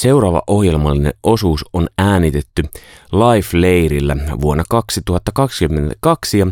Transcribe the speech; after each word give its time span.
Seuraava 0.00 0.42
ohjelmallinen 0.46 1.14
osuus 1.22 1.64
on 1.72 1.88
äänitetty 1.98 2.62
Life-leirillä 3.12 4.16
vuonna 4.40 4.64
2022 4.68 6.38
ja 6.38 6.46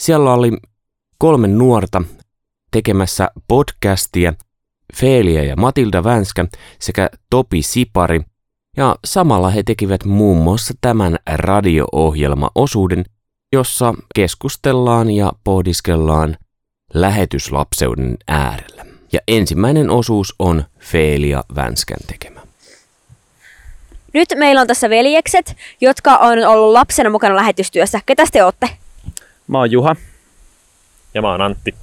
siellä 0.00 0.32
oli 0.32 0.52
kolme 1.18 1.48
nuorta 1.48 2.02
tekemässä 2.70 3.30
podcastia 3.48 4.32
Feelia 4.94 5.44
ja 5.44 5.56
Matilda 5.56 6.04
Vänskä 6.04 6.44
sekä 6.78 7.10
Topi 7.30 7.62
Sipari 7.62 8.20
ja 8.76 8.96
samalla 9.04 9.50
he 9.50 9.62
tekivät 9.62 10.04
muun 10.04 10.38
muassa 10.38 10.74
tämän 10.80 11.18
radio-ohjelmaosuuden, 11.34 13.04
jossa 13.52 13.94
keskustellaan 14.14 15.10
ja 15.10 15.32
pohdiskellaan 15.44 16.36
lähetyslapseuden 16.94 18.16
äärellä. 18.28 18.86
Ja 19.12 19.20
ensimmäinen 19.28 19.90
osuus 19.90 20.34
on 20.38 20.64
Feelia 20.78 21.44
Vänskän 21.54 22.00
tekemä. 22.06 22.39
Nyt 24.12 24.28
meillä 24.36 24.60
on 24.60 24.66
tässä 24.66 24.90
veljekset, 24.90 25.56
jotka 25.80 26.16
on 26.16 26.38
ollut 26.38 26.72
lapsena 26.72 27.10
mukana 27.10 27.36
lähetystyössä. 27.36 28.00
Ketä 28.06 28.24
te 28.32 28.44
olette? 28.44 28.68
Mä 29.46 29.58
oon 29.58 29.70
Juha. 29.70 29.96
Ja 31.14 31.22
mä 31.22 31.30
oon 31.30 31.40
Antti. 31.40 31.74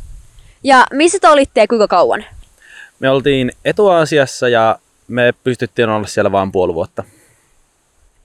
Ja 0.64 0.86
missä 0.94 1.18
te 1.22 1.28
olitte 1.28 1.62
ja 1.62 1.68
kuinka 1.68 1.88
kauan? 1.88 2.26
Me 3.00 3.10
oltiin 3.10 3.52
Etuasiassa 3.66 4.50
ja 4.50 4.80
me 5.08 5.34
pystyttiin 5.44 5.90
olla 5.90 6.08
siellä 6.08 6.32
vain 6.32 6.52
puoli 6.52 6.74
vuotta. 6.74 7.04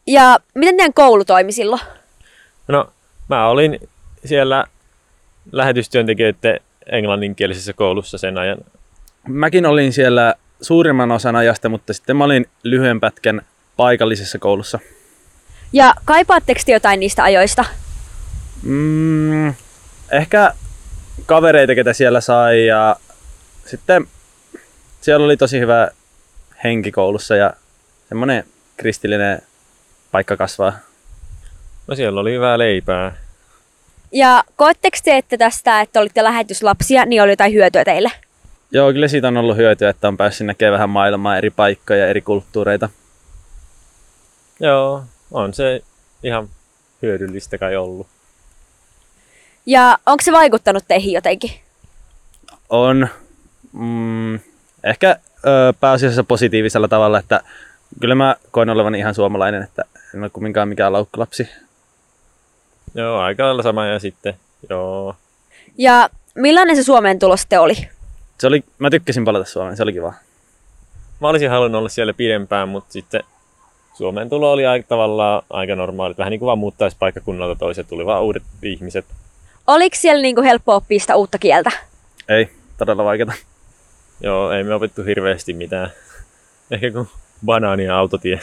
Ja 0.06 0.38
miten 0.54 0.76
teidän 0.76 0.94
koulu 0.94 1.24
toimi 1.24 1.52
silloin? 1.52 1.80
No, 2.68 2.90
mä 3.28 3.48
olin 3.48 3.88
siellä 4.24 4.64
lähetystyöntekijöiden 5.52 6.60
englanninkielisessä 6.86 7.72
koulussa 7.72 8.18
sen 8.18 8.38
ajan. 8.38 8.58
Mäkin 9.28 9.66
olin 9.66 9.92
siellä 9.92 10.34
suurimman 10.60 11.12
osan 11.12 11.36
ajasta, 11.36 11.68
mutta 11.68 11.92
sitten 11.92 12.16
mä 12.16 12.24
olin 12.24 12.46
lyhyen 12.62 13.00
pätkän 13.00 13.42
paikallisessa 13.76 14.38
koulussa. 14.38 14.78
Ja 15.72 15.94
kaipaatteko 16.04 16.60
te 16.66 16.72
jotain 16.72 17.00
niistä 17.00 17.22
ajoista? 17.22 17.64
Mm, 18.62 19.54
ehkä 20.10 20.54
kavereita, 21.26 21.74
ketä 21.74 21.92
siellä 21.92 22.20
sai 22.20 22.66
ja 22.66 22.96
sitten 23.66 24.06
siellä 25.00 25.24
oli 25.24 25.36
tosi 25.36 25.60
hyvä 25.60 25.88
henki 26.64 26.92
koulussa 26.92 27.36
ja 27.36 27.52
semmoinen 28.08 28.44
kristillinen 28.76 29.42
paikka 30.10 30.36
kasvaa. 30.36 30.72
No 31.86 31.94
siellä 31.94 32.20
oli 32.20 32.32
hyvää 32.32 32.58
leipää. 32.58 33.16
Ja 34.12 34.44
koetteko 34.56 34.98
te, 35.04 35.16
että 35.16 35.38
tästä, 35.38 35.80
että 35.80 36.00
olitte 36.00 36.24
lähetyslapsia, 36.24 37.04
niin 37.04 37.22
oli 37.22 37.32
jotain 37.32 37.52
hyötyä 37.52 37.84
teille? 37.84 38.10
Joo, 38.72 38.92
kyllä 38.92 39.08
siitä 39.08 39.28
on 39.28 39.36
ollut 39.36 39.56
hyötyä, 39.56 39.90
että 39.90 40.08
on 40.08 40.16
päässyt 40.16 40.46
näkemään 40.46 40.72
vähän 40.72 40.90
maailmaa, 40.90 41.36
eri 41.36 41.50
paikkoja 41.50 42.00
ja 42.00 42.06
eri 42.06 42.20
kulttuureita. 42.20 42.88
Joo, 44.60 45.04
on 45.30 45.54
se 45.54 45.82
ihan 46.22 46.48
hyödyllistä 47.02 47.58
kai 47.58 47.76
ollut. 47.76 48.06
Ja 49.66 49.98
onko 50.06 50.22
se 50.22 50.32
vaikuttanut 50.32 50.84
teihin 50.88 51.12
jotenkin? 51.12 51.50
On. 52.68 53.08
Mm, 53.72 54.34
ehkä 54.84 55.16
ö, 55.46 55.72
pääasiassa 55.80 56.24
positiivisella 56.24 56.88
tavalla, 56.88 57.18
että 57.18 57.40
kyllä 58.00 58.14
mä 58.14 58.36
koen 58.50 58.70
olevan 58.70 58.94
ihan 58.94 59.14
suomalainen, 59.14 59.62
että 59.62 59.84
en 60.14 60.22
ole 60.22 60.30
kumminkaan 60.30 60.68
mikään 60.68 60.92
laukkulapsi. 60.92 61.48
Joo, 62.94 63.18
aika 63.18 63.44
lailla 63.44 63.62
sama 63.62 63.86
ja 63.86 63.98
sitten, 63.98 64.34
joo. 64.70 65.16
Ja 65.78 66.10
millainen 66.34 66.76
se 66.76 66.82
Suomeen 66.82 67.18
tulo 67.18 67.36
sitten 67.36 67.60
oli? 67.60 67.88
Se 68.38 68.46
oli, 68.46 68.64
mä 68.78 68.90
tykkäsin 68.90 69.24
palata 69.24 69.44
Suomeen, 69.44 69.76
se 69.76 69.82
oli 69.82 69.92
kiva. 69.92 70.14
Mä 71.20 71.28
olisin 71.28 71.50
halunnut 71.50 71.78
olla 71.78 71.88
siellä 71.88 72.12
pidempään, 72.12 72.68
mutta 72.68 72.92
sitten 72.92 73.24
Suomeen 74.02 74.30
tulo 74.30 74.52
oli 74.52 74.66
aika, 74.66 74.88
tavallaan 74.88 75.42
aika 75.50 75.76
normaali. 75.76 76.14
Vähän 76.18 76.30
niin 76.30 76.38
kuin 76.38 76.46
vaan 76.46 76.58
muuttaisi 76.58 76.96
paikkakunnalta 77.00 77.58
toiseen, 77.58 77.86
tuli 77.86 78.06
vaan 78.06 78.22
uudet 78.22 78.42
ihmiset. 78.62 79.04
Oliko 79.66 79.96
siellä 79.96 80.22
niinku 80.22 80.42
helppo 80.42 80.74
oppia 80.74 81.00
sitä 81.00 81.16
uutta 81.16 81.38
kieltä? 81.38 81.70
Ei, 82.28 82.48
todella 82.78 83.04
vaikeaa. 83.04 83.34
Joo, 84.20 84.50
ei 84.50 84.64
me 84.64 84.74
opittu 84.74 85.02
hirveästi 85.02 85.52
mitään. 85.52 85.90
Ehkä 86.70 86.90
kuin 86.90 87.08
banaani 87.46 87.84
ja 87.84 87.98
autotie. 87.98 88.40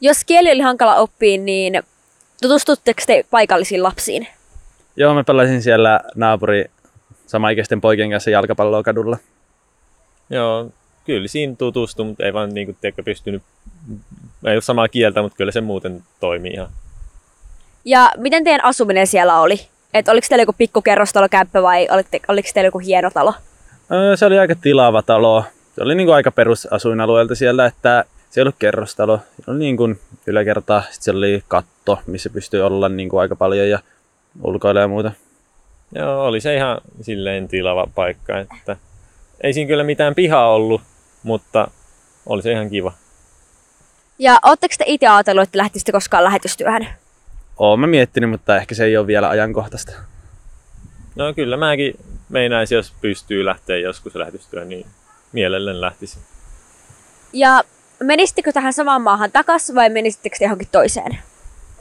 Jos 0.00 0.24
kieli 0.24 0.52
oli 0.52 0.60
hankala 0.60 0.94
oppia, 0.94 1.38
niin 1.38 1.82
tutustutteko 2.42 3.02
te 3.06 3.24
paikallisiin 3.30 3.82
lapsiin? 3.82 4.28
Joo, 4.96 5.14
mä 5.14 5.24
pelasin 5.24 5.62
siellä 5.62 6.00
naapuri 6.14 6.70
samaikäisten 7.26 7.80
poikien 7.80 8.10
kanssa 8.10 8.30
jalkapalloa 8.30 8.82
kadulla. 8.82 9.16
Joo, 10.30 10.70
kyllä 11.04 11.28
siinä 11.28 11.54
tutustui, 11.56 12.06
mutta 12.06 12.24
ei 12.24 12.32
vaan 12.32 12.54
niinku, 12.54 12.76
tiedätkö, 12.80 13.02
pystynyt, 13.02 13.42
ei 14.46 14.54
ole 14.54 14.60
samaa 14.60 14.88
kieltä, 14.88 15.22
mutta 15.22 15.36
kyllä 15.36 15.52
se 15.52 15.60
muuten 15.60 16.02
toimii 16.20 16.52
ihan. 16.52 16.68
Ja 17.84 18.10
miten 18.16 18.44
teidän 18.44 18.64
asuminen 18.64 19.06
siellä 19.06 19.40
oli? 19.40 19.60
Et 19.94 20.08
oliko 20.08 20.26
teillä 20.28 20.42
joku 20.42 20.54
pikkukerrostalokämppä 20.58 21.62
vai 21.62 21.88
olitte, 21.90 22.20
oliko 22.28 22.48
teillä 22.54 22.68
joku 22.68 22.78
hieno 22.78 23.10
talo? 23.14 23.34
Öö, 23.92 24.16
Se 24.16 24.26
oli 24.26 24.38
aika 24.38 24.54
tilaava 24.54 25.02
talo. 25.02 25.44
Se 25.74 25.82
oli 25.82 25.94
niin 25.94 26.06
kuin 26.06 26.14
aika 26.14 26.30
perusasuinalueelta 26.30 27.34
siellä, 27.34 27.66
että 27.66 28.04
se 28.30 28.40
ei 28.40 28.42
ollut 28.42 28.56
kerrostalo. 28.58 29.20
Se 29.44 29.50
oli 29.50 29.58
niin 29.58 29.76
kuin 29.76 30.00
yläkerta, 30.26 30.80
sitten 30.82 31.04
siellä 31.04 31.18
oli 31.18 31.42
katto, 31.48 31.98
missä 32.06 32.30
pystyi 32.30 32.60
olla 32.60 32.88
niin 32.88 33.08
kuin 33.08 33.20
aika 33.20 33.36
paljon 33.36 33.68
ja 33.68 33.78
ulkoilla 34.42 34.80
ja 34.80 34.88
muuta. 34.88 35.12
Joo, 35.94 36.24
oli 36.24 36.40
se 36.40 36.54
ihan 36.56 36.80
silleen 37.02 37.48
tilava 37.48 37.86
paikka, 37.94 38.38
että 38.38 38.76
ei 39.40 39.52
siinä 39.52 39.68
kyllä 39.68 39.84
mitään 39.84 40.14
pihaa 40.14 40.52
ollut, 40.52 40.80
mutta 41.22 41.70
oli 42.26 42.42
se 42.42 42.52
ihan 42.52 42.70
kiva. 42.70 42.92
Ja 44.18 44.38
ootteko 44.42 44.74
te 44.78 44.84
itse 44.86 45.06
ajatellut, 45.06 45.42
että 45.42 45.58
lähtisitte 45.58 45.92
koskaan 45.92 46.24
lähetystyöhön? 46.24 46.88
Oon 47.58 47.80
mä 47.80 47.86
miettinyt, 47.86 48.30
mutta 48.30 48.56
ehkä 48.56 48.74
se 48.74 48.84
ei 48.84 48.96
ole 48.96 49.06
vielä 49.06 49.28
ajankohtaista. 49.28 49.92
No 51.14 51.34
kyllä 51.34 51.56
mäkin 51.56 51.94
meinaisin, 52.28 52.76
jos 52.76 52.92
pystyy 53.00 53.44
lähteä 53.44 53.76
joskus 53.76 54.14
lähetystyöhön, 54.14 54.68
niin 54.68 54.86
mielellen 55.32 55.80
lähtisin. 55.80 56.22
Ja 57.32 57.64
menisittekö 58.00 58.52
tähän 58.52 58.72
samaan 58.72 59.02
maahan 59.02 59.32
takas 59.32 59.74
vai 59.74 59.90
menisittekö 59.90 60.36
te 60.38 60.44
johonkin 60.44 60.68
toiseen? 60.72 61.18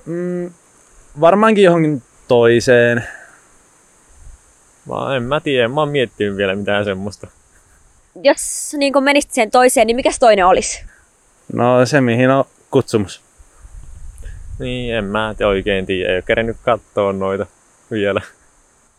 Mm, 0.05 0.51
varmaankin 1.21 1.63
johonkin 1.63 2.03
toiseen. 2.27 3.07
Vaan 4.87 5.15
en 5.15 5.23
mä 5.23 5.39
tiedä, 5.39 5.67
mä 5.67 5.81
oon 5.81 5.89
miettinyt 5.89 6.37
vielä 6.37 6.55
mitään 6.55 6.85
semmoista. 6.85 7.27
Jos 8.23 8.75
niin 8.77 8.93
kun 8.93 9.03
menisit 9.03 9.31
siihen 9.31 9.51
toiseen, 9.51 9.87
niin 9.87 9.95
mikäs 9.95 10.19
toinen 10.19 10.45
olisi? 10.45 10.85
No 11.53 11.85
se 11.85 12.01
mihin 12.01 12.29
on 12.29 12.45
kutsumus. 12.71 13.21
Niin, 14.59 14.95
en 14.95 15.03
mä 15.03 15.35
te 15.37 15.45
oikein 15.45 15.85
tiedä, 15.85 16.09
ei 16.09 16.15
ole 16.15 16.21
kerennyt 16.21 16.57
katsoa 16.61 17.13
noita 17.13 17.45
vielä. 17.91 18.21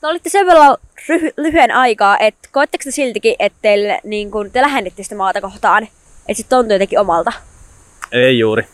No 0.02 0.08
olitte 0.08 0.28
sen 0.30 0.46
verran 0.46 0.76
ry- 1.08 1.32
lyhyen 1.36 1.70
aikaa, 1.70 2.18
että 2.18 2.48
koetteko 2.52 2.84
te 2.84 2.90
siltikin, 2.90 3.36
että 3.38 3.58
teille, 3.62 4.00
niin 4.04 4.30
kun 4.30 4.50
te 4.50 4.62
lähennitte 4.62 5.02
sitä 5.02 5.14
maata 5.14 5.40
kohtaan, 5.40 5.88
että 6.28 6.42
se 6.42 6.48
tuntuu 6.48 6.72
jotenkin 6.72 6.98
omalta? 7.00 7.32
Ei 8.12 8.38
juuri. 8.38 8.66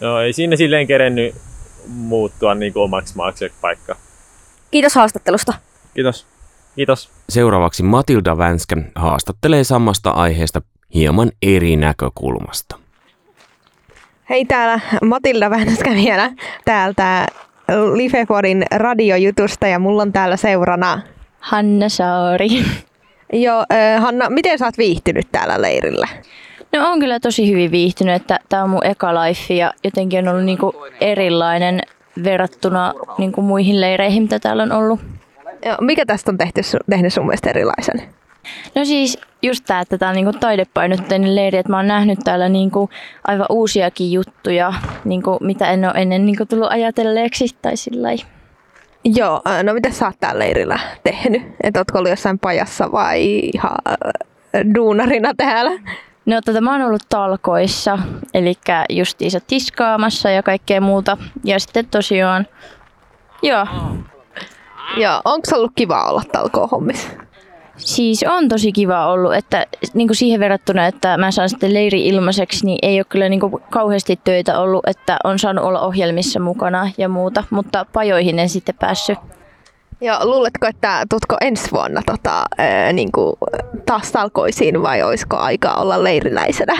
Joo, 0.00 0.20
ei 0.20 0.32
siinä 0.32 0.56
silleen 0.56 0.86
kerennyt 0.86 1.34
muuttua 1.86 2.54
niin 2.54 2.72
kuin 2.72 2.82
omaksi 2.82 3.16
maaksi 3.16 3.52
paikka. 3.60 3.96
Kiitos 4.70 4.94
haastattelusta. 4.94 5.54
Kiitos. 5.94 6.26
Kiitos. 6.76 7.10
Seuraavaksi 7.28 7.82
Matilda 7.82 8.38
Vänskä 8.38 8.76
haastattelee 8.94 9.64
samasta 9.64 10.10
aiheesta 10.10 10.62
hieman 10.94 11.30
eri 11.42 11.76
näkökulmasta. 11.76 12.78
Hei 14.30 14.44
täällä 14.44 14.80
Matilda 15.02 15.50
Vänskä 15.50 15.90
vielä 15.90 16.30
täältä 16.64 17.26
Lifepodin 17.94 18.64
radiojutusta 18.74 19.66
ja 19.66 19.78
mulla 19.78 20.02
on 20.02 20.12
täällä 20.12 20.36
seurana. 20.36 21.00
Hanna 21.40 21.88
Saari. 21.88 22.48
Joo, 23.32 23.64
Hanna, 24.00 24.30
miten 24.30 24.58
sä 24.58 24.64
oot 24.64 24.78
viihtynyt 24.78 25.26
täällä 25.32 25.62
leirillä? 25.62 26.08
No 26.72 26.90
on 26.92 27.00
kyllä 27.00 27.20
tosi 27.20 27.50
hyvin 27.50 27.70
viihtynyt, 27.70 28.14
että 28.14 28.38
tämä 28.48 28.62
on 28.62 28.70
mun 28.70 28.86
eka 28.86 29.14
life 29.14 29.54
ja 29.54 29.72
jotenkin 29.84 30.18
on 30.18 30.28
ollut 30.28 30.44
niinku 30.44 30.74
erilainen 31.00 31.80
verrattuna 32.24 32.94
niinku 33.18 33.42
muihin 33.42 33.80
leireihin, 33.80 34.22
mitä 34.22 34.38
täällä 34.38 34.62
on 34.62 34.72
ollut. 34.72 35.00
Joo, 35.66 35.76
mikä 35.80 36.06
tästä 36.06 36.30
on 36.30 36.38
tehty, 36.38 36.60
su- 36.60 36.84
tehnyt 36.90 37.12
sun 37.12 37.26
mielestä 37.26 37.50
erilaisen? 37.50 38.02
No 38.74 38.84
siis 38.84 39.18
just 39.42 39.64
tämä, 39.66 39.80
että 39.80 39.98
tämä 39.98 40.08
on 40.08 40.14
niinku 40.14 40.38
taidepainotteinen 40.40 41.36
leiri, 41.36 41.58
että 41.58 41.72
mä 41.72 41.76
oon 41.76 41.86
nähnyt 41.86 42.18
täällä 42.24 42.48
niinku 42.48 42.90
aivan 43.24 43.46
uusiakin 43.50 44.12
juttuja, 44.12 44.72
niinku 45.04 45.38
mitä 45.40 45.70
en 45.70 45.84
ole 45.84 45.92
ennen 45.96 46.26
niinku 46.26 46.46
tullut 46.46 46.70
ajatelleeksi 46.70 47.46
tai 47.62 47.76
sillä. 47.76 48.08
Joo, 49.04 49.42
no 49.62 49.74
mitä 49.74 49.90
sä 49.90 50.06
oot 50.06 50.20
täällä 50.20 50.38
leirillä 50.38 50.78
tehnyt? 51.04 51.42
Et 51.62 51.76
ootko 51.76 51.98
ollut 51.98 52.10
jossain 52.10 52.38
pajassa 52.38 52.92
vai 52.92 53.38
ihan 53.54 53.76
duunarina 54.74 55.34
täällä? 55.36 55.70
No 56.26 56.40
tota, 56.44 56.60
mä 56.60 56.72
oon 56.72 56.82
ollut 56.82 57.02
talkoissa, 57.08 57.98
eli 58.34 58.54
justiinsa 58.90 59.40
tiskaamassa 59.46 60.30
ja 60.30 60.42
kaikkea 60.42 60.80
muuta. 60.80 61.16
Ja 61.44 61.60
sitten 61.60 61.86
tosiaan, 61.90 62.46
joo, 63.42 63.66
Joo, 64.96 65.20
onko 65.24 65.46
ollut 65.54 65.72
kiva 65.74 66.04
olla 66.10 66.22
talkoo 66.32 66.66
hommissa? 66.66 67.08
Siis 67.76 68.24
on 68.28 68.48
tosi 68.48 68.72
kiva 68.72 69.06
ollut, 69.06 69.34
että 69.34 69.66
niin 69.94 70.08
kuin 70.08 70.16
siihen 70.16 70.40
verrattuna, 70.40 70.86
että 70.86 71.16
mä 71.16 71.30
saan 71.30 71.48
sitten 71.48 71.74
leiri 71.74 72.06
ilmaiseksi, 72.06 72.66
niin 72.66 72.78
ei 72.82 72.98
ole 72.98 73.04
kyllä 73.08 73.28
niin 73.28 73.40
kuin 73.40 73.52
kauheasti 73.70 74.20
töitä 74.24 74.60
ollut, 74.60 74.86
että 74.86 75.16
on 75.24 75.38
saanut 75.38 75.64
olla 75.64 75.80
ohjelmissa 75.80 76.40
mukana 76.40 76.90
ja 76.98 77.08
muuta, 77.08 77.44
mutta 77.50 77.86
pajoihin 77.92 78.38
en 78.38 78.48
sitten 78.48 78.74
päässyt. 78.80 79.18
Ja 80.00 80.26
luuletko, 80.26 80.66
että 80.66 81.04
tutko 81.10 81.36
ensi 81.40 81.70
vuonna 81.72 82.02
tota, 82.06 82.44
ää, 82.58 82.92
niin 82.92 83.12
kuin, 83.12 83.36
taas 83.86 84.12
talkoisiin 84.12 84.82
vai 84.82 85.02
olisiko 85.02 85.36
aikaa 85.36 85.80
olla 85.80 86.04
leiriläisenä? 86.04 86.74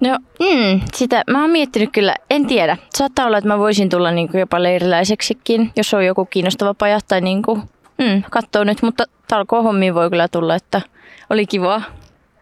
No, 0.00 0.18
mm, 0.40 0.80
sitä 0.94 1.24
mä 1.30 1.40
oon 1.40 1.50
miettinyt 1.50 1.90
kyllä, 1.92 2.14
en 2.30 2.46
tiedä. 2.46 2.76
Saattaa 2.94 3.26
olla, 3.26 3.38
että 3.38 3.48
mä 3.48 3.58
voisin 3.58 3.88
tulla 3.88 4.10
niin 4.10 4.28
kuin 4.28 4.40
jopa 4.40 4.62
leiriläiseksikin, 4.62 5.72
jos 5.76 5.94
on 5.94 6.06
joku 6.06 6.24
kiinnostava 6.24 6.74
paja 6.74 6.98
tai 7.08 7.20
niin 7.20 7.42
kuin, 7.42 7.62
mm, 8.00 8.22
katsoo 8.30 8.64
nyt, 8.64 8.82
mutta 8.82 9.04
talkoon 9.28 9.64
hommiin 9.64 9.94
voi 9.94 10.10
kyllä 10.10 10.28
tulla, 10.28 10.54
että 10.54 10.80
oli 11.30 11.46
kivaa. 11.46 11.82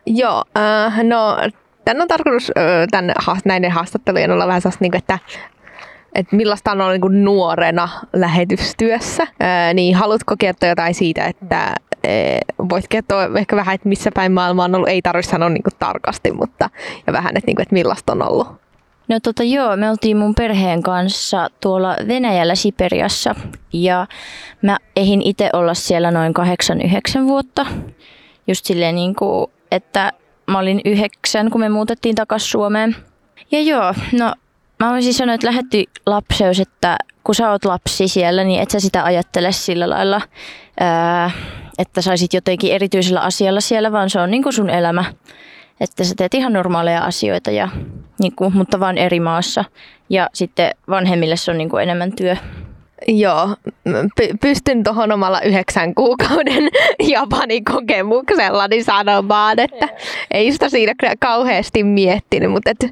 Joo, 0.07 0.45
äh, 0.59 1.05
no 1.05 1.37
tämän 1.85 2.03
on 2.03 2.09
tarkoitus 2.09 2.53
äh, 2.59 2.87
tämän, 2.91 3.15
näiden 3.45 3.71
haastattelujen 3.71 4.31
olla 4.31 4.47
vähän 4.47 4.61
sellaista, 4.61 4.85
niin 4.85 4.93
kuin, 4.93 4.99
että 4.99 5.19
että 6.15 6.37
millaista 6.37 6.73
on 6.73 6.81
olla 6.81 6.93
niin 6.93 7.25
nuorena 7.25 7.89
lähetystyössä. 8.13 9.27
Ää, 9.41 9.75
niin 9.75 9.95
haluatko 9.95 10.35
kertoa 10.39 10.69
jotain 10.69 10.95
siitä, 10.95 11.25
että 11.25 11.57
ää, 11.57 11.77
voit 12.71 12.89
kertoa 12.89 13.29
ehkä 13.39 13.57
vähän, 13.57 13.75
että 13.75 13.89
missä 13.89 14.11
päin 14.15 14.33
maailma 14.33 14.65
on 14.65 14.75
ollut, 14.75 14.89
ei 14.89 15.03
tarvitse 15.03 15.31
sanoa 15.31 15.49
niin 15.49 15.63
tarkasti, 15.79 16.33
mutta 16.33 16.71
ja 17.07 17.13
vähän, 17.13 17.37
että, 17.37 17.47
niin 17.47 17.57
kuin, 17.57 17.63
että 17.63 17.73
millaista 17.73 18.13
on 18.13 18.23
ollut. 18.23 18.68
No 19.09 19.21
tota 19.23 19.43
joo, 19.43 19.77
me 19.77 19.91
oltiin 19.91 20.17
mun 20.17 20.35
perheen 20.35 20.83
kanssa 20.83 21.51
tuolla 21.61 21.97
Venäjällä 22.09 22.55
Siperiassa 22.55 23.35
ja 23.73 24.07
mä 24.63 24.77
ehin 24.97 25.23
itse 25.23 25.51
olla 25.53 25.75
siellä 25.75 26.11
noin 26.11 26.35
8-9 27.23 27.25
vuotta. 27.25 27.67
Just 28.47 28.65
silleen 28.65 28.95
niin 28.95 29.15
kuin, 29.15 29.51
että 29.71 30.13
mä 30.47 30.59
olin 30.59 30.81
yhdeksän, 30.85 31.51
kun 31.51 31.61
me 31.61 31.69
muutettiin 31.69 32.15
takaisin 32.15 32.49
Suomeen. 32.49 32.97
Ja 33.51 33.61
joo, 33.61 33.95
no 34.13 34.33
mä 34.79 34.91
voisin 34.91 35.15
sanoa, 35.15 35.35
että 35.35 35.47
lähetti 35.47 35.87
lapseus, 36.07 36.61
että 36.61 36.97
kun 37.25 37.35
sä 37.35 37.51
oot 37.51 37.65
lapsi 37.65 38.09
siellä, 38.09 38.45
niin 38.45 38.63
et 38.63 38.71
sä 38.71 38.81
sitä 38.81 39.05
ajattele 39.05 39.53
sillä 39.53 39.91
lailla, 39.91 40.21
ää, 40.81 41.31
että 41.79 42.03
saisit 42.03 42.35
jotenkin 42.35 42.73
erityisellä 42.73 43.21
asialla 43.21 43.61
siellä, 43.61 43.93
vaan 43.93 44.11
se 44.11 44.21
on 44.21 44.31
niin 44.31 44.43
kuin 44.43 44.53
sun 44.53 44.71
elämä. 44.71 45.05
Että 45.81 46.05
sä 46.05 46.15
teet 46.17 46.35
ihan 46.35 46.53
normaaleja 46.53 47.05
asioita, 47.05 47.51
ja, 47.51 47.69
niin 48.21 48.33
kuin, 48.37 48.57
mutta 48.57 48.81
vaan 48.81 48.99
eri 48.99 49.21
maassa. 49.21 49.65
Ja 50.09 50.31
sitten 50.35 50.71
vanhemmille 50.89 51.37
se 51.37 51.51
on 51.51 51.59
niin 51.59 51.69
kuin 51.69 51.83
enemmän 51.83 52.13
työ. 52.13 52.37
Joo, 53.09 53.57
py- 54.21 54.37
pystyn 54.41 54.85
tuohon 54.85 55.13
omalla 55.13 55.41
yhdeksän 55.41 55.95
kuukauden 55.95 56.69
Japanin 57.13 57.65
kokemuksella 57.65 58.69
niin 58.69 58.85
sanomaan, 58.85 59.59
että 59.59 59.89
ei 60.31 60.53
sitä 60.53 60.69
siinä 60.69 60.93
kauheasti 61.19 61.85
miettinyt, 61.85 62.51
mutta 62.51 62.71
et, 62.71 62.83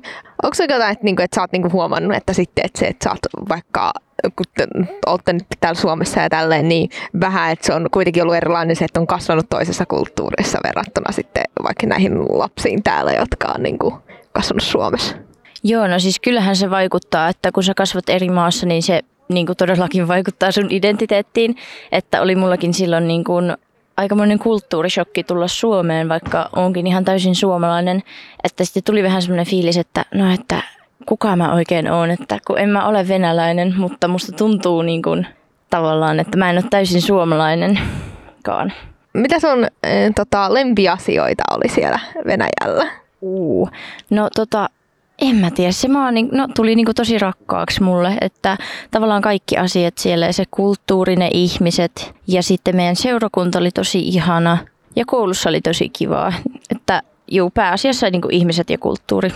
onko 0.43 0.55
se 0.55 0.65
jotain, 0.65 0.93
että, 0.93 1.05
niinku, 1.05 1.23
että 1.23 1.35
sä 1.35 1.41
oot 1.41 1.53
niinku 1.53 1.71
huomannut, 1.73 2.17
että 2.17 2.33
sitten 2.33 2.65
että 2.65 2.79
se, 2.79 2.87
että 2.87 3.05
sä 3.05 3.11
oot 3.11 3.49
vaikka 3.49 3.93
kun 4.36 4.46
te 4.56 4.66
olette 5.06 5.32
nyt 5.32 5.46
täällä 5.60 5.80
Suomessa 5.80 6.20
ja 6.20 6.28
tälleen, 6.28 6.68
niin 6.68 6.90
vähän, 7.20 7.52
että 7.52 7.66
se 7.66 7.74
on 7.74 7.86
kuitenkin 7.90 8.22
ollut 8.22 8.36
erilainen 8.36 8.76
se, 8.76 8.84
että 8.84 9.00
on 9.00 9.06
kasvanut 9.06 9.48
toisessa 9.48 9.86
kulttuurissa 9.86 10.58
verrattuna 10.64 11.12
sitten 11.12 11.44
vaikka 11.62 11.86
näihin 11.86 12.18
lapsiin 12.18 12.82
täällä, 12.82 13.12
jotka 13.12 13.52
on 13.54 13.62
niin 13.62 13.78
kuin 13.78 13.94
kasvanut 14.32 14.62
Suomessa. 14.62 15.16
Joo, 15.64 15.86
no 15.86 15.98
siis 15.98 16.20
kyllähän 16.20 16.56
se 16.56 16.70
vaikuttaa, 16.70 17.28
että 17.28 17.52
kun 17.52 17.62
sä 17.62 17.74
kasvat 17.74 18.08
eri 18.08 18.30
maassa, 18.30 18.66
niin 18.66 18.82
se 18.82 19.00
niin 19.28 19.46
kuin 19.46 19.56
todellakin 19.56 20.08
vaikuttaa 20.14 20.52
sun 20.52 20.66
identiteettiin. 20.70 21.56
Että 21.92 22.22
oli 22.22 22.36
mullakin 22.36 22.74
silloin 22.74 23.08
niin 23.08 23.24
kuin 23.24 23.56
aikamoinen 23.96 24.38
kulttuurishokki 24.38 25.24
tulla 25.24 25.48
Suomeen, 25.48 26.08
vaikka 26.08 26.48
onkin 26.56 26.86
ihan 26.86 27.04
täysin 27.04 27.34
suomalainen. 27.34 28.02
Että 28.44 28.64
sitten 28.64 28.82
tuli 28.82 29.02
vähän 29.02 29.22
semmoinen 29.22 29.46
fiilis, 29.46 29.76
että 29.76 30.04
no 30.14 30.34
että 30.34 30.62
kuka 31.06 31.37
mä 31.37 31.55
oikein 31.55 31.91
oon, 31.91 32.11
että 32.11 32.38
kun 32.47 32.58
en 32.58 32.69
mä 32.69 32.87
ole 32.87 33.08
venäläinen, 33.08 33.75
mutta 33.76 34.08
musta 34.08 34.32
tuntuu 34.32 34.82
niin 34.82 35.03
kuin 35.03 35.26
tavallaan, 35.70 36.20
että 36.20 36.38
mä 36.38 36.50
en 36.50 36.56
ole 36.56 36.64
täysin 36.70 37.03
suomalainenkaan. 37.03 38.73
Mitä 39.12 39.41
sun 39.41 39.64
äh, 39.64 39.91
tota, 40.14 40.55
lempiasioita 40.55 41.43
oli 41.50 41.69
siellä 41.69 41.99
Venäjällä? 42.26 42.87
Uh. 43.20 43.70
No 44.11 44.29
tota, 44.35 44.69
en 45.19 45.37
mä 45.37 45.50
tiedä, 45.50 45.73
se 45.73 45.88
maa 45.88 46.11
niin, 46.11 46.29
no, 46.32 46.49
tuli 46.55 46.75
niin 46.75 46.85
kuin 46.87 46.94
tosi 46.94 47.19
rakkaaksi 47.19 47.82
mulle, 47.82 48.17
että 48.20 48.59
tavallaan 48.91 49.23
kaikki 49.23 49.56
asiat 49.56 49.99
siellä, 49.99 50.32
se 50.32 50.44
kulttuuri, 50.50 51.17
ne 51.17 51.31
ihmiset 51.32 52.14
ja 52.26 52.43
sitten 52.43 52.76
meidän 52.76 52.97
seurakunta 52.97 53.59
oli 53.59 53.70
tosi 53.70 54.09
ihana 54.09 54.59
ja 54.97 55.05
koulussa 55.06 55.49
oli 55.49 55.61
tosi 55.61 55.88
kivaa, 55.88 56.32
että 56.70 57.02
juu, 57.31 57.50
pääasiassa 57.50 58.11
niin 58.11 58.23
kuin 58.23 58.35
ihmiset 58.35 58.70
ja 58.70 58.79
kulttuuri. 58.79 59.31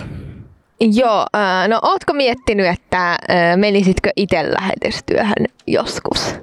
Joo, 0.93 1.25
äh, 1.35 1.67
no 1.67 1.79
ootko 1.81 2.13
miettinyt, 2.13 2.65
että 2.65 3.11
äh, 3.11 3.17
menisitkö 3.57 4.09
itse 4.15 4.53
lähetystyöhön 4.53 5.45
joskus? 5.67 6.35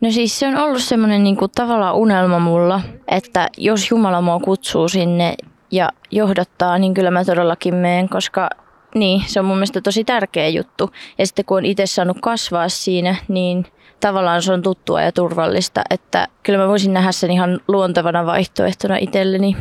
No 0.00 0.10
siis 0.10 0.38
se 0.38 0.48
on 0.48 0.56
ollut 0.56 0.82
semmoinen 0.82 1.24
niin 1.24 1.36
tavallaan 1.54 1.94
unelma 1.94 2.38
mulla, 2.38 2.80
että 3.08 3.48
jos 3.58 3.90
Jumala 3.90 4.20
mua 4.20 4.40
kutsuu 4.40 4.88
sinne 4.88 5.34
ja 5.70 5.88
johdattaa, 6.10 6.78
niin 6.78 6.94
kyllä 6.94 7.10
mä 7.10 7.24
todellakin 7.24 7.74
menen, 7.74 8.08
koska 8.08 8.50
niin, 8.94 9.22
se 9.26 9.40
on 9.40 9.46
mun 9.46 9.56
mielestä 9.56 9.80
tosi 9.80 10.04
tärkeä 10.04 10.48
juttu. 10.48 10.90
Ja 11.18 11.26
sitten 11.26 11.44
kun 11.44 11.56
on 11.56 11.64
itse 11.64 11.86
saanut 11.86 12.16
kasvaa 12.20 12.68
siinä, 12.68 13.16
niin 13.28 13.66
tavallaan 14.00 14.42
se 14.42 14.52
on 14.52 14.62
tuttua 14.62 15.02
ja 15.02 15.12
turvallista, 15.12 15.82
että 15.90 16.28
kyllä 16.42 16.58
mä 16.58 16.68
voisin 16.68 16.92
nähdä 16.92 17.12
sen 17.12 17.30
ihan 17.30 17.60
luontevana 17.68 18.26
vaihtoehtona 18.26 18.96
itselleni. 18.96 19.56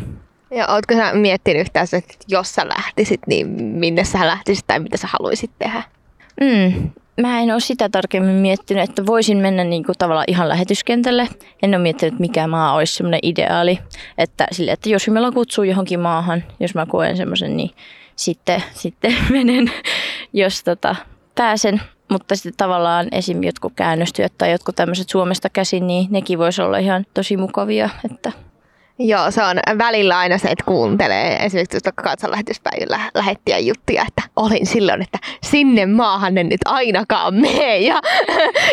Ja 0.52 0.68
ootko 0.68 0.94
sä 0.94 1.14
miettinyt 1.14 1.62
yhtään, 1.62 1.88
että 1.94 2.14
jos 2.28 2.56
sä 2.56 2.68
lähtisit, 2.68 3.22
niin 3.28 3.48
minne 3.58 4.04
sä 4.04 4.28
lähtisit 4.28 4.68
tai 4.68 4.80
mitä 4.80 4.98
sä 4.98 5.08
haluaisit 5.12 5.52
tehdä? 5.60 5.84
Mm. 6.42 6.90
Mä 7.22 7.40
en 7.40 7.52
ole 7.52 7.60
sitä 7.60 7.90
tarkemmin 7.90 8.36
miettinyt, 8.36 8.90
että 8.90 9.06
voisin 9.06 9.38
mennä 9.38 9.64
niin 9.64 9.84
kuin 9.84 9.98
tavallaan 9.98 10.26
ihan 10.28 10.50
lähetyskentälle. 10.50 11.28
En 11.64 11.70
ole 11.70 11.78
miettinyt, 11.78 12.20
mikä 12.20 12.48
maa 12.48 12.74
olisi 12.74 12.94
semmoinen 12.94 13.20
ideaali. 13.24 13.80
Että, 14.18 14.48
sille, 14.52 14.72
että 14.72 14.90
jos 14.90 15.08
meillä 15.08 15.32
kutsuu 15.32 15.64
johonkin 15.64 16.00
maahan, 16.00 16.44
jos 16.60 16.76
mä 16.76 16.86
koen 16.86 17.18
semmoisen, 17.18 17.58
niin 17.58 17.70
sitten, 18.16 18.64
sitten 18.74 19.16
menen, 19.30 19.72
jos 20.34 20.64
tota, 20.64 20.96
pääsen. 21.36 21.82
Mutta 22.12 22.36
sitten 22.36 22.54
tavallaan 22.58 23.08
esim. 23.12 23.44
jotkut 23.44 23.74
käännöstyöt 23.76 24.34
tai 24.38 24.52
jotkut 24.52 24.76
tämmöiset 24.76 25.10
Suomesta 25.10 25.50
käsin, 25.50 25.88
niin 25.88 26.08
nekin 26.10 26.40
voisi 26.40 26.62
olla 26.62 26.78
ihan 26.78 27.06
tosi 27.14 27.38
mukavia. 27.38 27.90
Että 28.12 28.32
Joo, 29.04 29.32
se 29.32 29.44
on 29.44 29.78
välillä 29.78 30.18
aina 30.18 30.38
se, 30.38 30.48
että 30.48 30.64
kuuntelee 30.66 31.46
esimerkiksi 31.46 31.82
tuosta 31.82 32.04
kansanlähetyspäivillä 32.04 33.00
lähettiä 33.14 33.60
juttuja, 33.60 34.06
että 34.08 34.22
olin 34.36 34.66
silloin, 34.66 35.02
että 35.02 35.20
sinne 35.44 35.86
maahan 35.86 36.38
en 36.38 36.50
nyt 36.50 36.62
ainakaan 36.66 37.34
mene. 37.34 37.78
Ja, 37.78 38.02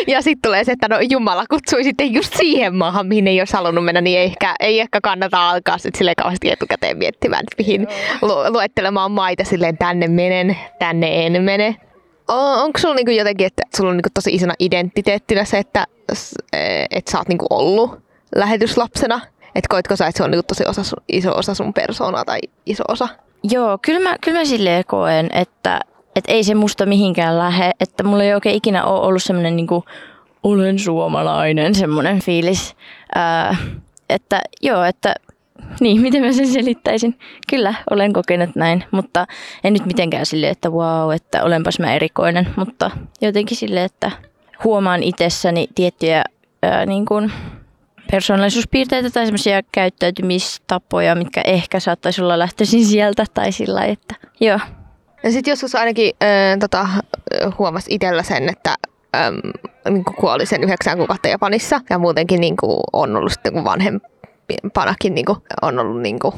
ja 0.07 0.21
sitten 0.21 0.41
tulee 0.41 0.63
se, 0.63 0.71
että 0.71 0.87
no 0.87 0.99
Jumala 1.09 1.45
kutsui 1.49 1.83
sitten 1.83 2.13
just 2.13 2.33
siihen 2.33 2.75
maahan, 2.75 3.07
mihin 3.07 3.27
ei 3.27 3.41
olisi 3.41 3.53
halunnut 3.53 3.85
mennä, 3.85 4.01
niin 4.01 4.19
ei 4.19 4.25
ehkä, 4.25 4.55
ei 4.59 4.79
ehkä 4.79 5.01
kannata 5.01 5.49
alkaa 5.49 5.77
sitten 5.77 5.97
sille 5.97 6.15
kauheasti 6.15 6.51
etukäteen 6.51 6.97
miettimään, 6.97 7.39
että 7.39 7.63
mihin 7.63 7.87
lu- 8.21 8.53
luettelemaan 8.53 9.11
maita 9.11 9.43
silleen 9.43 9.77
tänne 9.77 10.07
menen, 10.07 10.57
tänne 10.79 11.25
en 11.25 11.43
mene. 11.43 11.75
On, 12.27 12.63
onko 12.63 12.79
sulla 12.79 12.95
niinku 12.95 13.11
jotenkin, 13.11 13.47
että 13.47 13.61
sulla 13.77 13.89
on 13.89 13.97
niinku 13.97 14.09
tosi 14.13 14.35
isona 14.35 14.53
identiteettinä 14.59 15.45
se, 15.45 15.57
että 15.57 15.87
et 16.91 17.07
sä 17.07 17.17
oot 17.17 17.27
niinku 17.27 17.45
ollut 17.49 17.99
lähetyslapsena? 18.35 19.21
Että 19.55 19.67
koitko 19.69 19.95
sä, 19.95 20.07
että 20.07 20.17
se 20.17 20.23
on 20.23 20.31
niinku 20.31 20.45
tosi 20.47 20.63
osa 20.67 20.83
sun, 20.83 21.03
iso 21.07 21.37
osa 21.37 21.53
sun 21.53 21.73
persoonaa 21.73 22.25
tai 22.25 22.39
iso 22.65 22.83
osa? 22.87 23.07
Joo, 23.43 23.77
kyllä 23.81 23.99
mä, 24.09 24.15
kyllä 24.21 24.39
mä 24.39 24.45
silleen 24.45 24.83
koen, 24.87 25.29
että, 25.33 25.79
että 26.15 26.31
ei 26.31 26.43
se 26.43 26.55
musta 26.55 26.85
mihinkään 26.85 27.37
lähe. 27.37 27.71
Että 27.79 28.03
mulla 28.03 28.23
ei 28.23 28.33
oikein 28.33 28.55
ikinä 28.55 28.85
ole 28.85 29.07
ollut 29.07 29.23
semmoinen 29.23 29.55
niin 29.55 29.67
olen 30.43 30.79
suomalainen 30.79 31.75
semmoinen 31.75 32.19
fiilis. 32.19 32.75
Ää, 33.15 33.55
että 34.09 34.41
joo, 34.61 34.83
että 34.83 35.15
niin, 35.79 36.01
miten 36.05 36.23
mä 36.23 36.31
sen 36.31 36.47
selittäisin? 36.47 37.19
Kyllä, 37.49 37.73
olen 37.89 38.13
kokenut 38.13 38.55
näin, 38.55 38.83
mutta 38.91 39.27
en 39.63 39.73
nyt 39.73 39.85
mitenkään 39.85 40.25
silleen, 40.25 40.51
että 40.51 40.69
wow, 40.69 41.13
että 41.13 41.43
olenpas 41.43 41.79
mä 41.79 41.93
erikoinen, 41.93 42.49
mutta 42.55 42.91
jotenkin 43.21 43.57
silleen, 43.57 43.85
että 43.85 44.11
huomaan 44.63 45.03
itsessäni 45.03 45.67
tiettyjä 45.75 46.23
ää, 46.63 46.85
niin 46.85 47.05
kuin, 47.05 47.31
persoonallisuuspiirteitä 48.11 49.09
tai 49.09 49.25
semmoisia 49.25 49.61
käyttäytymistapoja, 49.71 51.15
mitkä 51.15 51.41
ehkä 51.41 51.79
saattaisi 51.79 52.21
olla 52.21 52.39
lähtöisin 52.39 52.85
sieltä 52.85 53.25
tai 53.33 53.51
sillä 53.51 53.85
että 53.85 54.15
joo. 54.39 54.59
Ja 55.23 55.31
sitten 55.31 55.51
joskus 55.51 55.75
ainakin 55.75 56.13
äh, 56.23 56.59
tota, 56.59 56.87
huomasi 57.57 57.93
itsellä 57.93 58.23
sen, 58.23 58.49
että 58.49 58.75
ähm, 59.15 59.35
niin 59.89 60.03
kun 60.03 60.31
oli 60.31 60.45
sen 60.45 60.63
yhdeksän 60.63 60.97
kuukautta 60.97 61.27
Japanissa 61.27 61.81
ja 61.89 61.99
muutenkin 61.99 62.41
niin 62.41 62.57
kuin 62.57 62.79
on 62.93 63.15
ollut 63.15 63.31
sitten 63.31 63.53
kun 63.53 63.63
vanhempanakin 63.63 65.15
niin 65.15 65.25
kuin, 65.25 65.37
on 65.61 65.79
ollut 65.79 66.01
niin 66.01 66.19
kuin, 66.19 66.33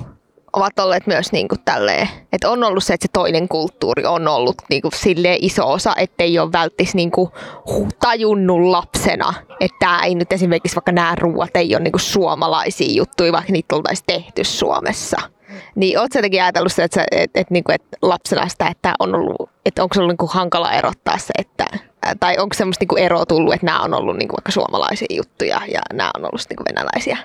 ovat 0.54 0.80
olleet 0.80 1.08
myös 1.08 1.32
niin 1.32 1.48
kuin 1.48 1.62
tälleen, 1.66 2.08
että 2.34 2.50
on 2.50 2.64
ollut 2.64 2.84
se, 2.84 2.94
että 2.94 3.08
se 3.08 3.12
toinen 3.14 3.48
kulttuuri 3.48 4.06
on 4.06 4.28
ollut 4.28 4.56
niin 4.70 4.82
kuin 4.82 4.92
silleen 4.96 5.38
iso 5.42 5.72
osa, 5.72 5.94
ettei 5.98 6.40
ole 6.40 6.52
välttis 6.52 6.96
niin 6.96 7.12
kuin 7.12 7.30
tajunnut 8.00 8.62
lapsena, 8.62 9.34
että 9.60 9.78
tämä 9.80 10.04
ei 10.04 10.16
nyt 10.16 10.34
esimerkiksi 10.34 10.76
vaikka 10.76 10.92
nämä 10.92 11.16
ruuat 11.16 11.56
ei 11.56 11.76
ole 11.76 11.84
niin 11.84 11.92
kuin 11.92 12.02
suomalaisia 12.02 12.94
juttuja, 12.96 13.32
vaikka 13.32 13.52
niitä 13.52 13.76
oltaisiin 13.76 14.06
tehty 14.06 14.44
Suomessa. 14.44 15.18
Niin 15.76 16.00
ootko 16.00 16.18
jotenkin 16.18 16.44
ajatellut 16.44 16.72
se, 16.72 16.84
että, 16.84 16.96
sä, 16.96 17.06
et, 17.12 17.32
et, 17.36 17.52
niin 17.52 17.64
kuin, 17.64 17.76
että 17.76 17.98
lapsena 18.02 18.48
sitä, 18.48 18.68
että 18.68 18.94
on 19.00 19.16
ollut, 19.16 19.50
että 19.66 19.84
onko 19.84 19.94
se 19.94 20.00
ollut 20.00 20.12
niin 20.12 20.18
kuin 20.18 20.32
hankala 20.32 20.72
erottaa 20.72 21.18
se, 21.18 21.34
että 21.38 21.66
tai 22.20 22.38
onko 22.38 22.54
semmoista 22.54 22.86
niin 22.90 23.06
eroa 23.06 23.26
tullut, 23.26 23.54
että 23.54 23.66
nämä 23.66 23.82
on 23.82 23.94
ollut 23.94 24.18
niin 24.18 24.28
kuin 24.28 24.38
vaikka 24.38 24.52
suomalaisia 24.52 25.08
juttuja 25.10 25.62
ja 25.74 25.82
nämä 25.94 26.12
on 26.16 26.26
ollut 26.26 26.46
niin 26.50 26.58
kuin 26.58 26.66
venäläisiä? 26.70 27.18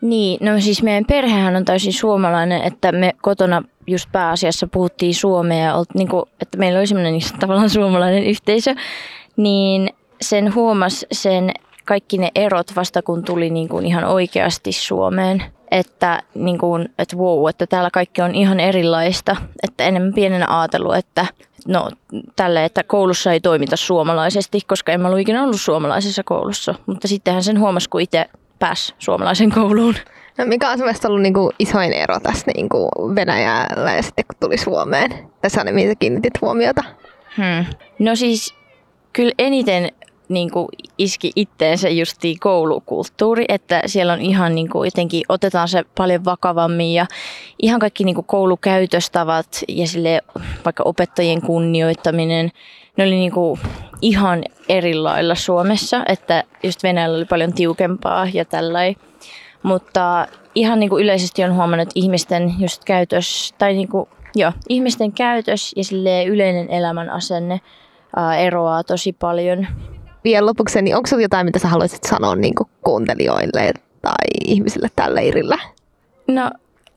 Niin, 0.00 0.38
no 0.44 0.60
siis 0.60 0.82
meidän 0.82 1.04
perhehän 1.04 1.56
on 1.56 1.64
täysin 1.64 1.92
suomalainen, 1.92 2.62
että 2.62 2.92
me 2.92 3.14
kotona 3.22 3.62
just 3.86 4.12
pääasiassa 4.12 4.66
puhuttiin 4.66 5.14
suomea 5.14 5.74
olt, 5.74 5.94
niin 5.94 6.08
kuin, 6.08 6.24
että 6.40 6.58
meillä 6.58 6.78
oli 6.78 6.86
semmoinen 6.86 7.12
niin 7.12 7.38
tavallaan 7.40 7.70
suomalainen 7.70 8.24
yhteisö, 8.24 8.74
niin 9.36 9.90
sen 10.20 10.54
huomas 10.54 11.06
sen 11.12 11.52
kaikki 11.84 12.18
ne 12.18 12.30
erot 12.34 12.76
vasta 12.76 13.02
kun 13.02 13.24
tuli 13.24 13.50
niin 13.50 13.68
kuin 13.68 13.86
ihan 13.86 14.04
oikeasti 14.04 14.72
Suomeen. 14.72 15.42
Että, 15.70 16.22
niin 16.34 16.58
kuin, 16.58 16.88
että 16.98 17.16
wow, 17.16 17.48
että 17.48 17.66
täällä 17.66 17.90
kaikki 17.90 18.22
on 18.22 18.34
ihan 18.34 18.60
erilaista. 18.60 19.36
Että 19.62 19.84
enemmän 19.84 20.14
pienenä 20.14 20.60
ajatellut, 20.60 20.96
että 20.96 21.26
no 21.66 21.90
tälle, 22.36 22.64
että 22.64 22.84
koulussa 22.84 23.32
ei 23.32 23.40
toimita 23.40 23.76
suomalaisesti, 23.76 24.60
koska 24.66 24.92
en 24.92 25.00
mä 25.00 25.08
ollut 25.08 25.20
ikinä 25.20 25.42
ollut 25.42 25.60
suomalaisessa 25.60 26.22
koulussa. 26.24 26.74
Mutta 26.86 27.08
sittenhän 27.08 27.42
sen 27.42 27.60
huomasi, 27.60 27.90
kun 27.90 28.00
itse 28.00 28.26
pääsi 28.58 28.94
suomalaisen 28.98 29.50
kouluun. 29.50 29.94
No 30.38 30.44
mikä 30.46 30.70
on 30.70 30.78
mielestäni 30.78 31.10
ollut 31.10 31.22
niinku 31.22 31.52
isoin 31.58 31.92
ero 31.92 32.20
tässä 32.20 32.50
niinku 32.56 32.88
Venäjällä 33.14 33.92
ja 33.92 34.02
sitten 34.02 34.24
kun 34.24 34.36
tuli 34.40 34.58
Suomeen? 34.58 35.10
Tässä 35.42 35.60
on 35.60 35.74
mihin 35.74 35.98
kiinnitit 35.98 36.40
huomiota. 36.40 36.84
Hmm. 37.36 37.66
No 37.98 38.16
siis 38.16 38.54
kyllä 39.12 39.32
eniten 39.38 39.90
niin 40.28 40.50
kuin 40.50 40.68
iski 40.98 41.32
itteensä 41.36 41.88
justiin 41.88 42.38
koulukulttuuri, 42.40 43.44
että 43.48 43.82
siellä 43.86 44.12
on 44.12 44.20
ihan 44.20 44.54
niin 44.54 44.68
kuin 44.68 44.86
jotenkin 44.86 45.22
otetaan 45.28 45.68
se 45.68 45.84
paljon 45.96 46.24
vakavammin 46.24 46.94
ja 46.94 47.06
ihan 47.62 47.80
kaikki 47.80 48.04
niin 48.04 48.14
kuin 48.14 48.24
koulukäytöstavat 48.24 49.46
ja 49.68 49.86
sille 49.86 50.20
vaikka 50.64 50.82
opettajien 50.82 51.42
kunnioittaminen, 51.42 52.50
ne 52.96 53.04
oli 53.04 53.14
niin 53.14 53.32
kuin 53.32 53.60
ihan 54.02 54.44
eri 54.68 54.94
lailla 54.94 55.34
Suomessa, 55.34 56.04
että 56.08 56.44
just 56.62 56.82
Venäjällä 56.82 57.16
oli 57.16 57.24
paljon 57.24 57.52
tiukempaa 57.52 58.28
ja 58.34 58.44
tällainen. 58.44 58.96
Mutta 59.62 60.26
ihan 60.54 60.80
niin 60.80 60.90
kuin 60.90 61.04
yleisesti 61.04 61.44
on 61.44 61.54
huomannut, 61.54 61.82
että 61.82 61.92
ihmisten 62.00 62.54
just 62.58 62.84
käytös, 62.84 63.54
tai 63.58 63.72
niin 63.72 63.88
kuin, 63.88 64.08
joo, 64.34 64.52
ihmisten 64.68 65.12
käytös 65.12 65.74
ja 65.76 66.22
yleinen 66.22 66.70
elämän 66.70 67.10
asenne 67.10 67.60
ää, 68.16 68.36
eroaa 68.38 68.84
tosi 68.84 69.12
paljon. 69.12 69.66
Vielä 70.24 70.46
lopuksi, 70.46 70.82
niin 70.82 70.96
onko 70.96 71.06
sinulla 71.06 71.24
jotain, 71.24 71.46
mitä 71.46 71.58
sä 71.58 71.68
haluaisit 71.68 72.04
sanoa 72.04 72.36
niin 72.36 72.54
kuin 72.54 72.68
kuuntelijoille 72.84 73.72
tai 74.02 74.26
ihmisille 74.44 74.88
tällä 74.96 75.14
leirillä? 75.14 75.58
No 76.28 76.50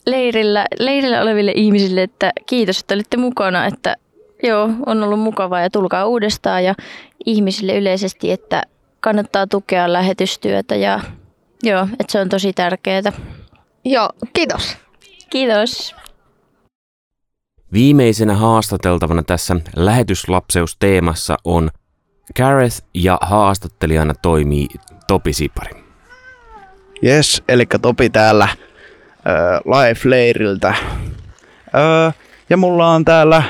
leirillä, 0.06 0.66
leirillä 0.80 1.22
oleville 1.22 1.52
ihmisille, 1.56 2.04
että 2.04 2.32
kiitos, 2.46 2.80
että 2.80 2.94
olitte 2.94 3.18
mukana, 3.18 3.66
että 3.66 3.96
Joo, 4.44 4.70
on 4.86 5.04
ollut 5.04 5.20
mukavaa 5.20 5.62
ja 5.62 5.70
tulkaa 5.70 6.06
uudestaan 6.06 6.64
ja 6.64 6.76
ihmisille 7.26 7.78
yleisesti, 7.78 8.32
että 8.32 8.64
kannattaa 9.00 9.48
tukea 9.48 9.94
lähetystyötä 9.94 10.76
ja 10.76 11.00
joo, 11.64 11.88
että 12.00 12.12
se 12.12 12.20
on 12.20 12.30
tosi 12.30 12.54
tärkeää. 12.54 13.12
Joo, 13.86 14.10
kiitos. 14.34 14.78
Kiitos. 15.30 15.96
Viimeisenä 17.74 18.36
haastateltavana 18.36 19.24
tässä 19.24 19.56
lähetyslapseusteemassa 19.76 21.38
on 21.44 21.70
Gareth 22.36 22.84
ja 22.94 23.18
haastattelijana 23.22 24.14
toimii 24.22 24.68
Topi 25.08 25.34
Sipari. 25.34 25.84
Yes, 27.04 27.44
eli 27.50 27.66
Topi 27.82 28.10
täällä 28.10 28.44
äh, 28.44 28.56
Life-leiriltä. 29.66 30.68
Äh, 30.68 32.16
ja 32.50 32.58
mulla 32.58 32.88
on 32.88 33.06
täällä 33.06 33.44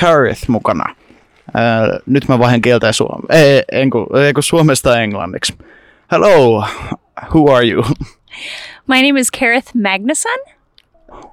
Carith 0.00 0.48
mukana. 0.48 0.99
Ää, 1.54 1.98
nyt 2.06 2.28
mä 2.28 2.38
vaihan 2.38 2.60
kieltä 2.60 2.92
suom- 2.92 3.26
ei, 3.36 3.62
en, 3.72 3.90
kun, 3.90 4.06
ei 4.24 4.32
kun 4.32 4.42
suomesta 4.42 5.00
englanniksi. 5.00 5.54
Hello, 6.12 6.64
who 7.34 7.52
are 7.54 7.66
you? 7.68 7.82
My 8.86 9.02
name 9.02 9.20
is 9.20 9.30
Kareth 9.30 9.72
Magnuson. 9.74 10.38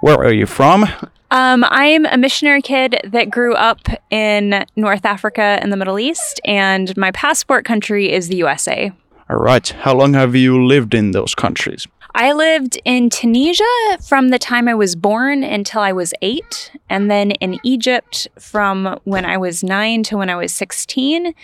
Where 0.03 0.17
are 0.19 0.33
you 0.35 0.45
from? 0.45 0.83
Um, 1.31 1.63
I'm 1.71 2.05
a 2.05 2.17
missionary 2.17 2.61
kid 2.61 2.95
that 3.11 3.29
grew 3.29 3.53
up 3.53 3.79
in 4.11 4.65
North 4.75 5.05
Africa 5.05 5.41
and 5.61 5.71
the 5.71 5.77
Middle 5.77 5.99
East, 5.99 6.39
and 6.45 6.95
my 6.97 7.11
passport 7.11 7.65
country 7.65 8.11
is 8.13 8.27
the 8.29 8.37
USA. 8.43 8.91
All 9.29 9.37
right. 9.45 9.75
How 9.83 9.93
long 9.93 10.13
have 10.13 10.35
you 10.39 10.65
lived 10.67 10.93
in 10.93 11.11
those 11.11 11.35
countries? 11.35 11.87
I 12.17 12.31
lived 12.31 12.79
in 12.83 13.11
Tunisia 13.11 13.63
from 14.03 14.29
the 14.29 14.39
time 14.39 14.67
I 14.67 14.73
was 14.73 14.95
born 14.95 15.43
until 15.43 15.81
I 15.81 15.91
was 15.91 16.15
eight, 16.23 16.71
and 16.89 17.11
then 17.11 17.29
in 17.29 17.59
Egypt 17.61 18.27
from 18.39 18.99
when 19.03 19.23
I 19.23 19.37
was 19.37 19.63
nine 19.63 20.01
to 20.05 20.17
when 20.17 20.27
I 20.27 20.35
was 20.35 20.51
16, 20.51 21.35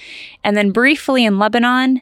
and 0.43 0.57
then 0.57 0.71
briefly 0.71 1.25
in 1.25 1.37
Lebanon, 1.37 2.01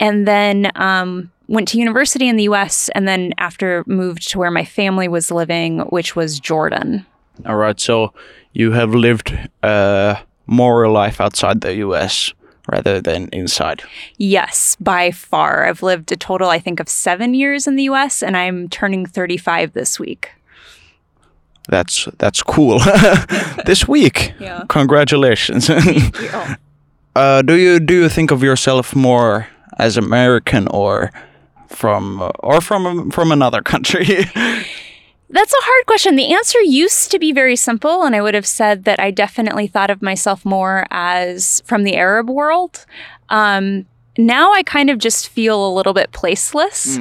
and 0.00 0.26
then 0.26 0.72
um, 0.74 1.30
went 1.46 1.68
to 1.68 1.78
university 1.78 2.26
in 2.26 2.34
the 2.34 2.48
US, 2.50 2.88
and 2.88 3.06
then 3.06 3.34
after 3.38 3.84
moved 3.86 4.28
to 4.30 4.38
where 4.40 4.50
my 4.50 4.64
family 4.64 5.06
was 5.06 5.30
living, 5.30 5.78
which 5.90 6.16
was 6.16 6.40
Jordan. 6.40 7.06
All 7.46 7.54
right. 7.54 7.78
So 7.78 8.12
you 8.52 8.72
have 8.72 8.96
lived 8.96 9.32
uh, 9.62 10.16
more 10.48 10.90
life 10.90 11.20
outside 11.20 11.60
the 11.60 11.76
US 11.76 12.32
rather 12.70 13.00
than 13.00 13.28
inside? 13.32 13.82
Yes, 14.18 14.76
by 14.80 15.10
far. 15.10 15.66
I've 15.66 15.82
lived 15.82 16.12
a 16.12 16.16
total, 16.16 16.48
I 16.48 16.58
think, 16.58 16.80
of 16.80 16.88
seven 16.88 17.34
years 17.34 17.66
in 17.66 17.76
the 17.76 17.84
US, 17.84 18.22
and 18.22 18.36
I'm 18.36 18.68
turning 18.68 19.06
35 19.06 19.72
this 19.72 19.98
week. 19.98 20.30
That's 21.68 22.08
that's 22.18 22.42
cool. 22.42 22.80
this 23.66 23.86
week, 23.86 24.32
Yeah. 24.40 24.64
congratulations. 24.68 25.70
uh, 27.16 27.42
do 27.42 27.54
you 27.56 27.78
do 27.80 27.94
you 27.94 28.08
think 28.08 28.30
of 28.32 28.42
yourself 28.42 28.94
more 28.96 29.46
as 29.78 29.96
American 29.96 30.66
or 30.68 31.10
from 31.68 32.30
or 32.40 32.60
from 32.60 33.10
from 33.10 33.30
another 33.32 33.62
country? 33.62 34.24
That's 35.32 35.52
a 35.52 35.64
hard 35.64 35.86
question. 35.86 36.16
The 36.16 36.34
answer 36.34 36.60
used 36.60 37.10
to 37.10 37.18
be 37.18 37.32
very 37.32 37.56
simple, 37.56 38.02
and 38.02 38.14
I 38.14 38.20
would 38.20 38.34
have 38.34 38.46
said 38.46 38.84
that 38.84 39.00
I 39.00 39.10
definitely 39.10 39.66
thought 39.66 39.88
of 39.88 40.02
myself 40.02 40.44
more 40.44 40.86
as 40.90 41.62
from 41.64 41.84
the 41.84 41.96
Arab 41.96 42.28
world. 42.28 42.84
Um, 43.30 43.86
now 44.18 44.52
I 44.52 44.62
kind 44.62 44.90
of 44.90 44.98
just 44.98 45.30
feel 45.30 45.66
a 45.66 45.72
little 45.72 45.94
bit 45.94 46.12
placeless. 46.12 46.98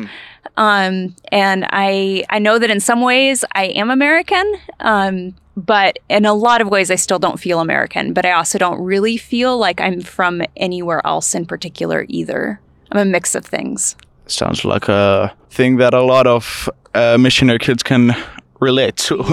Um, 0.57 1.15
and 1.31 1.65
I 1.69 2.23
I 2.29 2.39
know 2.39 2.57
that 2.57 2.69
in 2.71 2.79
some 2.79 3.01
ways 3.01 3.43
I 3.53 3.65
am 3.65 3.89
American, 3.89 4.53
um, 4.79 5.35
but 5.55 5.99
in 6.09 6.25
a 6.25 6.33
lot 6.33 6.61
of 6.61 6.67
ways 6.69 6.89
I 6.89 6.95
still 6.95 7.19
don't 7.19 7.39
feel 7.39 7.59
American. 7.59 8.13
But 8.13 8.25
I 8.25 8.31
also 8.31 8.57
don't 8.57 8.81
really 8.81 9.17
feel 9.17 9.57
like 9.57 9.81
I'm 9.81 10.01
from 10.01 10.41
anywhere 10.55 11.05
else 11.05 11.35
in 11.35 11.45
particular 11.45 12.05
either. 12.07 12.59
I'm 12.91 12.97
a 12.97 13.05
mix 13.05 13.35
of 13.35 13.45
things. 13.45 13.95
Sounds 14.27 14.63
like 14.63 14.87
a 14.87 15.33
thing 15.49 15.77
that 15.77 15.93
a 15.93 16.01
lot 16.01 16.27
of 16.27 16.69
uh, 16.93 17.17
missionary 17.17 17.59
kids 17.59 17.83
can 17.83 18.15
relate 18.59 18.97
to. 18.97 19.23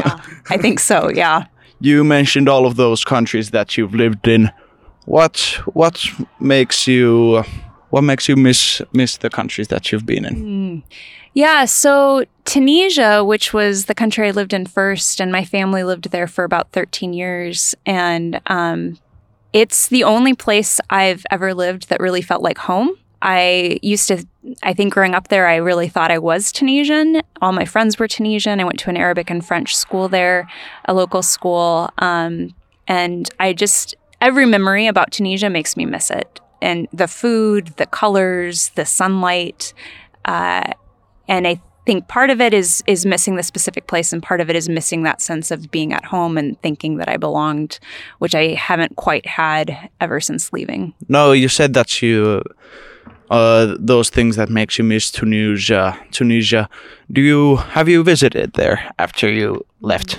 I 0.51 0.57
think 0.59 0.81
so. 0.81 1.11
Yeah. 1.11 1.47
you 1.81 2.05
mentioned 2.05 2.49
all 2.49 2.67
of 2.67 2.77
those 2.77 3.05
countries 3.05 3.51
that 3.51 3.77
you've 3.77 3.95
lived 3.95 4.27
in. 4.27 4.51
What 5.05 5.61
what 5.73 6.05
makes 6.41 6.87
you 6.87 7.45
what 7.91 8.03
makes 8.03 8.29
you 8.29 8.37
miss 8.37 8.83
miss 8.93 9.17
the 9.17 9.31
countries 9.31 9.69
that 9.69 9.91
you've 9.91 10.05
been 10.07 10.25
in? 10.25 10.83
Yeah, 11.35 11.67
so 11.67 12.25
Tunisia, 12.45 13.25
which 13.25 13.53
was 13.53 13.85
the 13.85 13.95
country 13.95 14.27
I 14.27 14.33
lived 14.33 14.53
in 14.53 14.67
first, 14.67 15.21
and 15.21 15.31
my 15.31 15.45
family 15.45 15.85
lived 15.85 16.11
there 16.11 16.27
for 16.27 16.43
about 16.43 16.73
13 16.73 17.13
years. 17.13 17.77
And 17.87 18.41
um, 18.47 18.99
it's 19.53 19.87
the 19.87 20.05
only 20.05 20.35
place 20.35 20.81
I've 20.91 21.25
ever 21.31 21.55
lived 21.55 21.91
that 21.91 22.01
really 22.01 22.23
felt 22.23 22.43
like 22.43 22.59
home. 22.59 22.91
I 23.21 23.79
used 23.83 24.09
to, 24.09 24.25
I 24.63 24.73
think 24.73 24.93
growing 24.93 25.15
up 25.15 25.29
there, 25.29 25.47
I 25.47 25.57
really 25.57 25.89
thought 25.89 26.11
I 26.11 26.19
was 26.19 26.53
Tunisian. 26.53 27.23
All 27.43 27.53
my 27.53 27.65
friends 27.65 27.99
were 27.99 28.09
Tunisian. 28.09 28.61
I 28.61 28.65
went 28.65 28.79
to 28.81 28.91
an 28.91 28.97
Arabic 28.97 29.31
and 29.31 29.45
French 29.45 29.77
school 29.77 30.09
there, 30.09 30.49
a 30.85 30.95
local 30.95 31.23
school. 31.23 31.91
Um, 31.99 32.55
and 32.87 33.29
I 33.41 33.53
just, 33.53 33.97
every 34.21 34.47
memory 34.47 34.87
about 34.87 35.11
Tunisia 35.11 35.51
makes 35.51 35.77
me 35.77 35.85
miss 35.85 36.11
it. 36.11 36.41
And 36.63 36.89
the 36.93 37.09
food, 37.09 37.69
the 37.77 37.87
colors, 37.87 38.71
the 38.71 38.85
sunlight. 38.85 39.75
Uh, 40.25 40.73
and 41.29 41.47
I 41.47 41.61
think 41.89 42.07
part 42.07 42.29
of 42.29 42.39
it 42.39 42.53
is 42.53 42.85
is 42.87 43.07
missing 43.07 43.37
the 43.37 43.43
specific 43.43 43.87
place, 43.87 44.13
and 44.13 44.23
part 44.23 44.43
of 44.43 44.51
it 44.51 44.57
is 44.57 44.69
missing 44.69 45.05
that 45.05 45.23
sense 45.23 45.51
of 45.51 45.71
being 45.71 45.95
at 45.95 46.05
home 46.05 46.37
and 46.37 46.61
thinking 46.61 46.99
that 46.99 47.09
I 47.09 47.17
belonged, 47.17 47.79
which 48.19 48.35
I 48.35 48.55
haven't 48.55 48.97
quite 48.97 49.25
had 49.25 49.89
ever 49.99 50.21
since 50.21 50.53
leaving. 50.53 50.93
No, 51.09 51.33
you 51.33 51.49
said 51.49 51.73
that 51.73 52.03
you 52.03 52.43
uh, 53.31 53.77
those 53.79 54.11
things 54.11 54.37
that 54.37 54.49
makes 54.49 54.79
you 54.79 54.85
miss 54.85 55.11
Tunisia. 55.11 55.99
Tunisia. 56.11 56.69
Do 57.11 57.21
you 57.21 57.57
have 57.57 57.89
you 57.89 58.03
visited 58.03 58.55
there 58.55 58.93
after 58.99 59.31
you 59.31 59.65
left? 59.81 60.19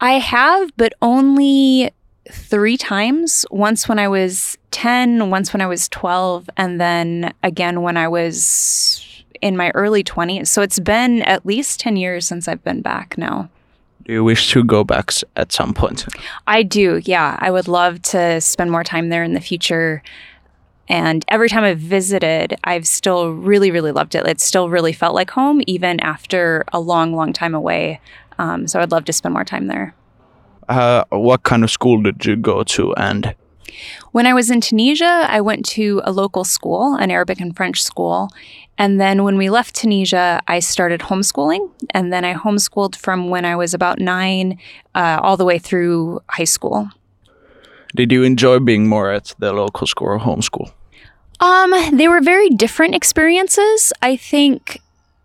I 0.00 0.12
have, 0.12 0.70
but 0.76 0.92
only 1.02 1.90
three 2.30 2.76
times. 2.76 3.44
Once 3.50 3.88
when 3.88 3.98
I 3.98 4.08
was 4.08 4.56
10, 4.70 5.30
once 5.30 5.52
when 5.52 5.60
I 5.60 5.66
was 5.66 5.88
12, 5.88 6.48
and 6.56 6.80
then 6.80 7.32
again 7.42 7.82
when 7.82 7.96
I 7.96 8.08
was 8.08 9.04
in 9.40 9.56
my 9.56 9.70
early 9.74 10.04
20s. 10.04 10.48
So 10.48 10.62
it's 10.62 10.78
been 10.78 11.22
at 11.22 11.46
least 11.46 11.80
10 11.80 11.96
years 11.96 12.26
since 12.26 12.48
I've 12.48 12.62
been 12.64 12.82
back 12.82 13.16
now. 13.16 13.48
Do 14.04 14.12
you 14.12 14.24
wish 14.24 14.50
to 14.52 14.64
go 14.64 14.84
back 14.84 15.12
at 15.36 15.52
some 15.52 15.74
point? 15.74 16.06
I 16.46 16.62
do, 16.62 17.00
yeah. 17.04 17.36
I 17.40 17.50
would 17.50 17.68
love 17.68 18.00
to 18.02 18.40
spend 18.40 18.70
more 18.70 18.84
time 18.84 19.10
there 19.10 19.22
in 19.22 19.34
the 19.34 19.40
future. 19.40 20.02
And 20.88 21.24
every 21.28 21.48
time 21.48 21.64
I've 21.64 21.78
visited, 21.78 22.56
I've 22.64 22.86
still 22.86 23.32
really, 23.32 23.70
really 23.70 23.92
loved 23.92 24.14
it. 24.14 24.26
It 24.26 24.40
still 24.40 24.70
really 24.70 24.92
felt 24.92 25.14
like 25.14 25.30
home, 25.30 25.62
even 25.66 26.00
after 26.00 26.64
a 26.72 26.80
long, 26.80 27.14
long 27.14 27.32
time 27.32 27.54
away. 27.54 28.00
Um, 28.38 28.66
so 28.66 28.80
I'd 28.80 28.90
love 28.90 29.04
to 29.04 29.12
spend 29.12 29.34
more 29.34 29.44
time 29.44 29.66
there. 29.66 29.94
Uh, 30.68 31.04
what 31.10 31.42
kind 31.42 31.64
of 31.64 31.70
school 31.70 32.02
did 32.02 32.24
you 32.24 32.36
go 32.36 32.62
to, 32.62 32.94
and 32.96 33.34
When 34.12 34.26
I 34.26 34.34
was 34.34 34.50
in 34.50 34.60
Tunisia, 34.60 35.26
I 35.28 35.40
went 35.40 35.64
to 35.66 36.00
a 36.04 36.12
local 36.12 36.44
school, 36.44 36.94
an 36.94 37.10
Arabic 37.10 37.40
and 37.40 37.56
French 37.56 37.82
school. 37.82 38.30
And 38.76 39.00
then 39.00 39.24
when 39.24 39.36
we 39.36 39.50
left 39.50 39.74
Tunisia, 39.74 40.40
I 40.46 40.60
started 40.60 41.00
homeschooling. 41.00 41.70
And 41.90 42.12
then 42.12 42.24
I 42.24 42.34
homeschooled 42.34 42.96
from 42.96 43.28
when 43.28 43.44
I 43.44 43.56
was 43.56 43.74
about 43.74 43.98
nine 43.98 44.58
uh, 44.94 45.18
all 45.22 45.36
the 45.36 45.44
way 45.44 45.58
through 45.58 46.20
high 46.30 46.44
school. 46.44 46.90
did 47.94 48.12
you 48.12 48.22
enjoy 48.22 48.58
being 48.58 48.86
more 48.86 49.10
at 49.10 49.34
the 49.38 49.52
local 49.52 49.86
school 49.86 50.08
or 50.08 50.18
homeschool? 50.18 50.70
Um, 51.40 51.72
they 51.96 52.08
were 52.08 52.20
very 52.20 52.48
different 52.48 52.94
experiences. 52.94 53.92
I 54.02 54.16
think 54.16 54.80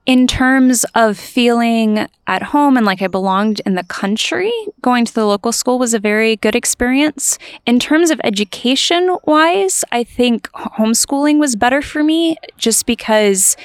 in 0.05 0.27
terms 0.27 0.85
of 0.95 1.17
feeling 1.17 2.07
at 2.27 2.43
home 2.43 2.75
and 2.75 2.85
like 2.85 3.01
I 3.01 3.07
belonged 3.07 3.61
in 3.65 3.75
the 3.75 3.83
country, 3.83 4.51
going 4.81 5.05
to 5.05 5.13
the 5.13 5.25
local 5.25 5.51
school 5.51 5.79
was 5.79 5.93
a 5.93 5.99
very 5.99 6.35
good 6.35 6.55
experience. 6.55 7.39
In 7.65 7.79
terms 7.79 8.11
of 8.11 8.19
education 8.23 9.17
wise, 9.25 9.85
I 9.91 10.03
think 10.03 10.49
homeschooling 10.51 11.39
was 11.39 11.55
better 11.55 11.81
for 11.81 12.03
me 12.03 12.35
just 12.57 12.85
because 12.85 13.55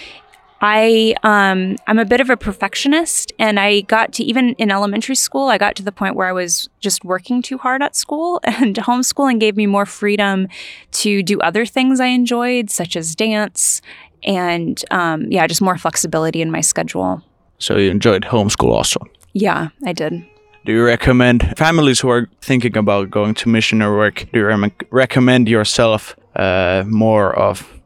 I 0.61 1.15
um 1.23 1.77
I'm 1.87 1.99
a 1.99 2.05
bit 2.05 2.21
of 2.21 2.31
a 2.31 2.37
perfectionist 2.37 3.33
and 3.39 3.61
I 3.61 3.83
got 3.83 4.13
to 4.15 4.25
even 4.25 4.55
in 4.55 4.71
elementary 4.71 5.15
school 5.15 5.49
I 5.49 5.59
got 5.59 5.77
to 5.77 5.83
the 5.83 5.93
point 5.93 6.17
where 6.17 6.27
I 6.27 6.33
was 6.33 6.69
just 6.81 7.05
working 7.05 7.43
too 7.43 7.59
hard 7.59 7.83
at 7.83 7.95
school 7.95 8.41
and 8.45 8.75
homeschooling 8.77 9.39
gave 9.39 9.57
me 9.57 9.67
more 9.67 9.87
freedom 9.87 10.49
to 10.93 11.23
do 11.23 11.41
other 11.41 11.65
things 11.65 12.01
I 12.01 12.07
enjoyed 12.07 12.71
such 12.71 12.97
as 12.97 13.15
dance 13.15 13.81
and 14.25 14.83
um 14.91 15.31
yeah 15.31 15.47
just 15.47 15.63
more 15.63 15.79
flexibility 15.79 16.43
in 16.43 16.51
my 16.51 16.61
schedule. 16.61 17.23
So 17.59 17.77
you 17.77 17.91
enjoyed 17.91 18.23
homeschool 18.23 18.73
also. 18.73 19.01
Yeah, 19.33 19.69
I 19.85 19.93
did. 19.93 20.25
Do 20.65 20.73
you 20.73 20.85
recommend 20.85 21.57
families 21.57 22.01
who 22.01 22.11
are 22.11 22.29
thinking 22.43 22.77
about 22.77 23.11
going 23.11 23.35
to 23.35 23.49
missionary 23.49 23.97
work? 23.97 24.27
Do 24.33 24.41
you 24.41 24.71
recommend 24.91 25.49
yourself 25.49 26.15
uh, 26.37 26.85
more 26.87 27.35
of 27.35 27.78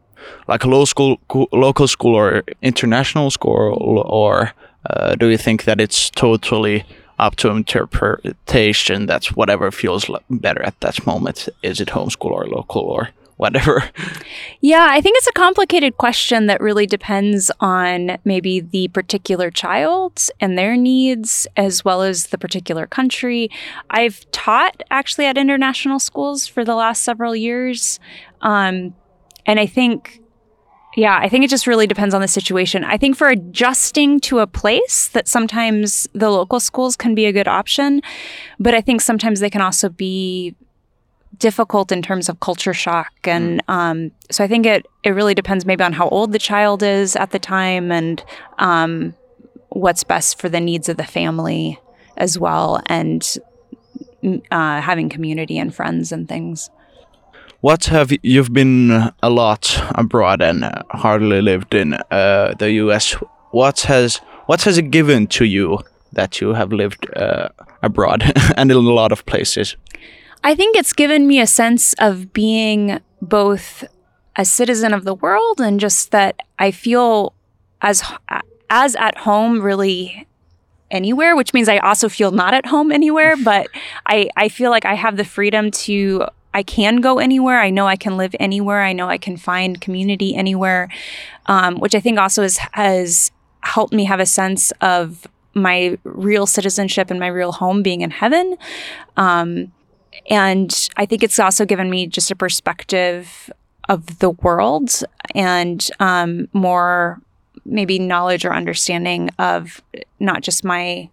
like 0.49 0.65
a 0.65 0.69
low 0.69 0.85
school, 0.85 1.21
local 1.53 1.89
school 1.89 2.15
or 2.15 2.43
international 2.63 3.31
school, 3.31 4.05
or 4.07 4.53
uh, 4.91 5.15
do 5.15 5.29
you 5.29 5.39
think 5.39 5.65
that 5.65 5.81
it's 5.81 6.11
totally 6.11 6.85
up 7.19 7.37
to 7.37 7.49
interpretation? 7.49 9.07
That's 9.07 9.33
whatever 9.33 9.71
feels 9.71 10.11
better 10.29 10.63
at 10.63 10.79
that 10.81 11.07
moment. 11.07 11.49
Is 11.63 11.81
it 11.81 11.89
homeschool 11.89 12.31
or 12.31 12.47
local 12.47 12.83
or 12.83 13.11
whatever? 13.37 13.85
Yeah, 14.65 14.87
I 14.89 15.01
think 15.01 15.17
it's 15.17 15.27
a 15.27 15.33
complicated 15.33 15.97
question 15.97 16.47
that 16.47 16.61
really 16.61 16.87
depends 16.87 17.51
on 17.59 18.19
maybe 18.25 18.61
the 18.61 18.87
particular 18.89 19.51
child 19.51 20.29
and 20.39 20.57
their 20.57 20.77
needs, 20.77 21.49
as 21.57 21.85
well 21.85 22.03
as 22.03 22.29
the 22.29 22.39
particular 22.39 22.87
country. 22.87 23.51
I've 23.91 24.25
taught 24.31 24.85
actually 24.89 25.27
at 25.27 25.37
international 25.37 25.99
schools 25.99 26.47
for 26.47 26.65
the 26.65 26.77
last 26.77 27.03
several 27.03 27.35
years. 27.35 27.99
Um, 28.41 28.95
and 29.47 29.59
I 29.59 29.67
think, 29.67 30.21
yeah, 30.97 31.19
I 31.21 31.29
think 31.29 31.45
it 31.45 31.51
just 31.51 31.67
really 31.67 31.87
depends 31.87 32.15
on 32.15 32.21
the 32.21 32.29
situation. 32.29 32.85
I 32.85 32.97
think 32.97 33.17
for 33.17 33.29
adjusting 33.29 34.21
to 34.21 34.41
a 34.41 34.47
place, 34.47 35.09
that 35.09 35.27
sometimes 35.27 36.09
the 36.13 36.31
local 36.31 36.61
schools 36.61 36.97
can 36.97 37.15
be 37.15 37.27
a 37.27 37.33
good 37.33 37.49
option. 37.49 38.03
But 38.59 38.75
I 38.75 38.81
think 38.81 39.01
sometimes 39.01 39.41
they 39.41 39.51
can 39.51 39.63
also 39.63 39.89
be 39.89 40.55
difficult 41.39 41.91
in 41.91 42.03
terms 42.03 42.29
of 42.29 42.41
culture 42.41 42.75
shock 42.75 43.13
and 43.25 43.63
um, 43.69 44.13
so 44.31 44.45
i 44.45 44.47
think 44.47 44.67
it, 44.67 44.87
it 45.03 45.11
really 45.11 45.35
depends 45.35 45.65
maybe 45.65 45.83
on 45.83 45.93
how 45.93 46.09
old 46.11 46.31
the 46.31 46.39
child 46.39 46.83
is 46.83 47.17
at 47.17 47.31
the 47.31 47.39
time 47.39 47.91
and 47.91 48.23
um, 48.59 49.15
what's 49.71 50.05
best 50.05 50.39
for 50.39 50.49
the 50.49 50.61
needs 50.61 50.89
of 50.89 50.99
the 50.99 51.05
family 51.05 51.81
as 52.17 52.39
well 52.39 52.81
and 52.87 53.39
mm, 54.23 54.43
uh, 54.51 54.81
having 54.81 55.09
community 55.09 55.59
and 55.59 55.75
friends 55.75 56.13
and 56.13 56.29
things 56.29 56.71
What 57.63 57.85
have 57.85 58.11
you've 58.25 58.53
been 58.53 58.91
a 59.23 59.31
lot 59.31 59.81
abroad 59.95 60.43
and 60.43 60.65
uh, 60.65 60.83
hardly 60.91 61.41
lived 61.41 61.75
in 61.77 61.95
uh, 62.11 62.55
the 62.59 62.73
U.S. 62.73 63.13
What 63.53 63.83
has 63.83 64.17
what 64.47 64.63
has 64.63 64.79
it 64.79 64.91
given 64.91 65.29
to 65.29 65.45
you 65.45 65.79
that 66.13 66.41
you 66.41 66.55
have 66.55 66.73
lived 66.73 67.07
uh, 67.15 67.51
abroad 67.81 68.25
and 68.57 68.73
in 68.73 68.77
a 68.77 68.81
lot 68.81 69.13
of 69.13 69.25
places? 69.27 69.77
I 70.43 70.57
think 70.57 70.77
it's 70.77 70.93
given 70.93 71.29
me 71.29 71.39
a 71.41 71.47
sense 71.47 71.93
of 72.01 72.33
being 72.33 72.99
both 73.21 73.85
a 74.35 74.45
citizen 74.45 74.93
of 74.93 75.05
the 75.05 75.15
world 75.15 75.61
and 75.61 75.79
just 75.79 76.11
that 76.11 76.41
I 76.59 76.73
feel 76.73 77.33
as 77.81 78.03
as 78.71 78.97
at 78.97 79.19
home 79.19 79.63
really 79.63 80.27
anywhere, 80.91 81.37
which 81.37 81.55
means 81.55 81.69
I 81.69 81.79
also 81.79 82.09
feel 82.09 82.33
not 82.33 82.55
at 82.55 82.67
home 82.67 82.91
anywhere, 82.91 83.37
but 83.37 83.69
I 84.05 84.31
I 84.37 84.49
feel 84.49 84.73
like 84.73 84.85
I 84.85 84.95
have 84.95 85.17
the 85.17 85.25
freedom 85.25 85.71
to 85.87 86.27
I 86.55 86.63
can 86.63 87.01
go 87.01 87.19
anywhere. 87.19 87.61
I 87.61 87.71
know 87.71 87.87
I 87.87 87.97
can 87.97 88.17
live 88.17 88.35
anywhere. 88.39 88.83
I 88.83 88.93
know 88.93 89.09
I 89.09 89.19
can 89.19 89.37
find 89.37 89.81
community 89.81 90.35
anywhere, 90.35 90.89
um, 91.47 91.77
which 91.77 91.95
I 91.95 92.01
think 92.01 92.19
also 92.19 92.43
has 92.43 92.59
has 92.73 93.31
helped 93.63 93.93
me 93.93 94.05
have 94.05 94.21
a 94.21 94.27
sense 94.27 94.73
of 94.81 95.27
my 95.55 95.99
real 96.05 96.47
citizenship 96.47 97.11
and 97.11 97.21
my 97.21 97.27
real 97.27 97.53
home 97.53 97.83
being 97.83 98.01
in 98.01 98.11
heaven. 98.11 98.57
Um, 99.17 99.73
and 100.29 100.89
I 100.97 101.07
think 101.07 101.23
it's 101.23 101.39
also 101.39 101.65
given 101.65 101.91
me 101.91 102.07
just 102.07 102.31
a 102.31 102.37
perspective 102.37 103.51
of 103.89 104.19
the 104.19 104.31
world 104.31 105.03
and 105.35 105.89
um, 106.01 106.49
more 106.53 107.21
maybe 107.65 107.99
knowledge 107.99 108.45
or 108.45 108.53
understanding 108.53 109.31
of 109.39 109.83
not 110.19 110.43
just 110.43 110.65
my 110.65 111.09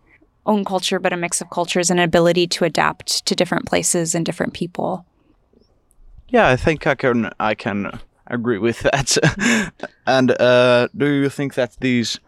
own 0.45 0.65
culture, 0.65 0.99
but 0.99 1.13
a 1.13 1.17
mix 1.17 1.41
of 1.41 1.49
cultures 1.49 1.89
and 1.89 1.99
an 1.99 2.04
ability 2.04 2.47
to 2.47 2.65
adapt 2.65 3.25
to 3.25 3.36
different 3.36 3.65
places 3.65 4.15
and 4.15 4.25
different 4.25 4.54
people. 4.54 5.06
Yeah, 6.30 6.48
I 6.48 6.56
think 6.56 6.86
I 6.88 6.96
can 6.96 7.32
I 7.39 7.56
can 7.56 8.00
agree 8.28 8.60
with 8.60 8.80
that. 8.80 9.18
and 10.06 10.39
uh, 10.39 10.88
do 10.96 11.08
you 11.08 11.30
think 11.30 11.56
that 11.56 11.78
these 11.80 12.20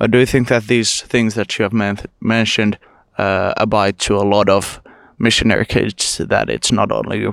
uh, 0.00 0.06
do 0.06 0.18
you 0.18 0.26
think 0.26 0.48
that 0.48 0.66
these 0.66 1.02
things 1.02 1.34
that 1.34 1.58
you 1.58 1.62
have 1.62 1.72
men- 1.72 2.06
mentioned 2.20 2.78
uh, 3.18 3.52
abide 3.56 3.98
to 3.98 4.16
a 4.16 4.24
lot 4.24 4.48
of 4.48 4.80
missionary 5.18 5.66
kids? 5.66 6.18
That 6.18 6.48
it's 6.48 6.72
not 6.72 6.90
only. 6.90 7.30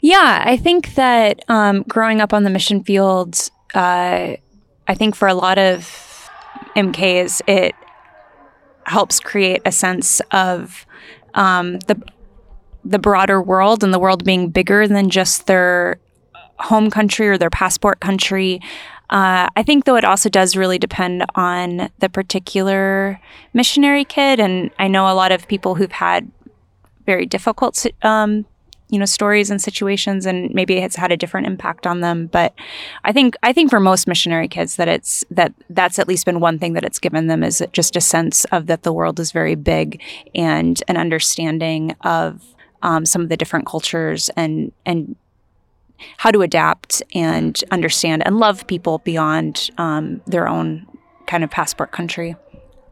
Yeah, 0.00 0.42
I 0.46 0.56
think 0.56 0.94
that 0.94 1.44
um, 1.48 1.82
growing 1.82 2.20
up 2.20 2.32
on 2.32 2.44
the 2.44 2.50
mission 2.50 2.84
field, 2.84 3.50
uh, 3.74 4.36
I 4.86 4.94
think 4.94 5.14
for 5.14 5.28
a 5.28 5.34
lot 5.34 5.58
of 5.58 6.30
MKs, 6.76 7.42
it 7.46 7.74
helps 8.86 9.20
create 9.20 9.60
a 9.66 9.72
sense 9.72 10.22
of 10.30 10.86
um, 11.34 11.80
the 11.80 12.00
the 12.84 12.98
broader 12.98 13.40
world 13.42 13.82
and 13.84 13.92
the 13.92 13.98
world 13.98 14.24
being 14.24 14.50
bigger 14.50 14.86
than 14.86 15.10
just 15.10 15.46
their 15.46 15.98
home 16.58 16.90
country 16.90 17.28
or 17.28 17.38
their 17.38 17.50
passport 17.50 18.00
country. 18.00 18.60
Uh, 19.10 19.48
I 19.56 19.62
think, 19.62 19.84
though, 19.84 19.96
it 19.96 20.04
also 20.04 20.28
does 20.28 20.56
really 20.56 20.78
depend 20.78 21.24
on 21.34 21.90
the 21.98 22.08
particular 22.08 23.20
missionary 23.54 24.04
kid, 24.04 24.38
and 24.38 24.70
I 24.78 24.88
know 24.88 25.10
a 25.10 25.14
lot 25.14 25.32
of 25.32 25.48
people 25.48 25.76
who've 25.76 25.92
had 25.92 26.30
very 27.06 27.24
difficult 27.24 27.86
um, 28.02 28.44
you 28.90 28.98
know 28.98 29.04
stories 29.04 29.50
and 29.50 29.60
situations 29.60 30.26
and 30.26 30.52
maybe 30.54 30.78
it's 30.78 30.96
had 30.96 31.12
a 31.12 31.16
different 31.16 31.46
impact 31.46 31.86
on 31.86 32.00
them 32.00 32.26
but 32.26 32.54
i 33.04 33.12
think 33.12 33.36
i 33.42 33.52
think 33.52 33.70
for 33.70 33.80
most 33.80 34.06
missionary 34.06 34.48
kids 34.48 34.76
that 34.76 34.88
it's 34.88 35.24
that 35.30 35.52
that's 35.70 35.98
at 35.98 36.08
least 36.08 36.24
been 36.24 36.40
one 36.40 36.58
thing 36.58 36.72
that 36.72 36.84
it's 36.84 36.98
given 36.98 37.26
them 37.26 37.42
is 37.42 37.62
just 37.72 37.96
a 37.96 38.00
sense 38.00 38.44
of 38.46 38.66
that 38.66 38.82
the 38.82 38.92
world 38.92 39.20
is 39.20 39.32
very 39.32 39.54
big 39.54 40.00
and 40.34 40.82
an 40.88 40.96
understanding 40.96 41.94
of 42.02 42.54
um, 42.82 43.04
some 43.04 43.22
of 43.22 43.28
the 43.28 43.36
different 43.36 43.66
cultures 43.66 44.30
and 44.36 44.72
and 44.86 45.16
how 46.18 46.30
to 46.30 46.42
adapt 46.42 47.02
and 47.14 47.64
understand 47.72 48.24
and 48.24 48.38
love 48.38 48.66
people 48.66 48.98
beyond 48.98 49.70
um, 49.78 50.20
their 50.26 50.46
own 50.48 50.86
kind 51.26 51.42
of 51.42 51.50
passport 51.50 51.90
country 51.90 52.36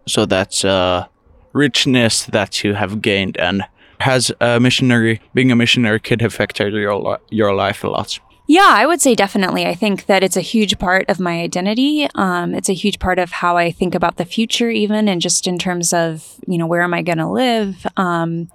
So 0.06 0.26
that's 0.26 0.64
uh, 0.64 1.06
richness 1.52 2.26
that 2.26 2.62
you 2.62 2.74
have 2.74 3.00
gained 3.02 3.36
and 3.38 3.62
has 4.00 4.30
a 4.40 4.60
missionary 4.60 5.20
being 5.34 5.50
a 5.50 5.56
missionary 5.56 6.00
kid 6.00 6.22
affected 6.22 6.74
your 6.74 6.94
li- 6.96 7.16
your 7.30 7.54
life 7.54 7.82
a 7.82 7.88
lot. 7.88 8.20
Yeah, 8.48 8.68
I 8.68 8.86
would 8.86 9.00
say 9.00 9.16
definitely. 9.16 9.66
I 9.66 9.74
think 9.74 10.06
that 10.06 10.22
it's 10.22 10.36
a 10.36 10.40
huge 10.40 10.78
part 10.78 11.10
of 11.10 11.18
my 11.18 11.40
identity. 11.40 12.08
Um, 12.14 12.54
it's 12.54 12.68
a 12.68 12.74
huge 12.74 13.00
part 13.00 13.18
of 13.18 13.32
how 13.32 13.56
I 13.56 13.72
think 13.72 13.94
about 13.94 14.18
the 14.18 14.24
future, 14.24 14.70
even, 14.70 15.08
and 15.08 15.20
just 15.20 15.48
in 15.48 15.58
terms 15.58 15.92
of, 15.92 16.36
you 16.46 16.56
know, 16.56 16.66
where 16.68 16.82
am 16.82 16.94
I 16.94 17.02
going 17.02 17.18
to 17.18 17.26
live? 17.28 17.84
Um, 17.96 18.48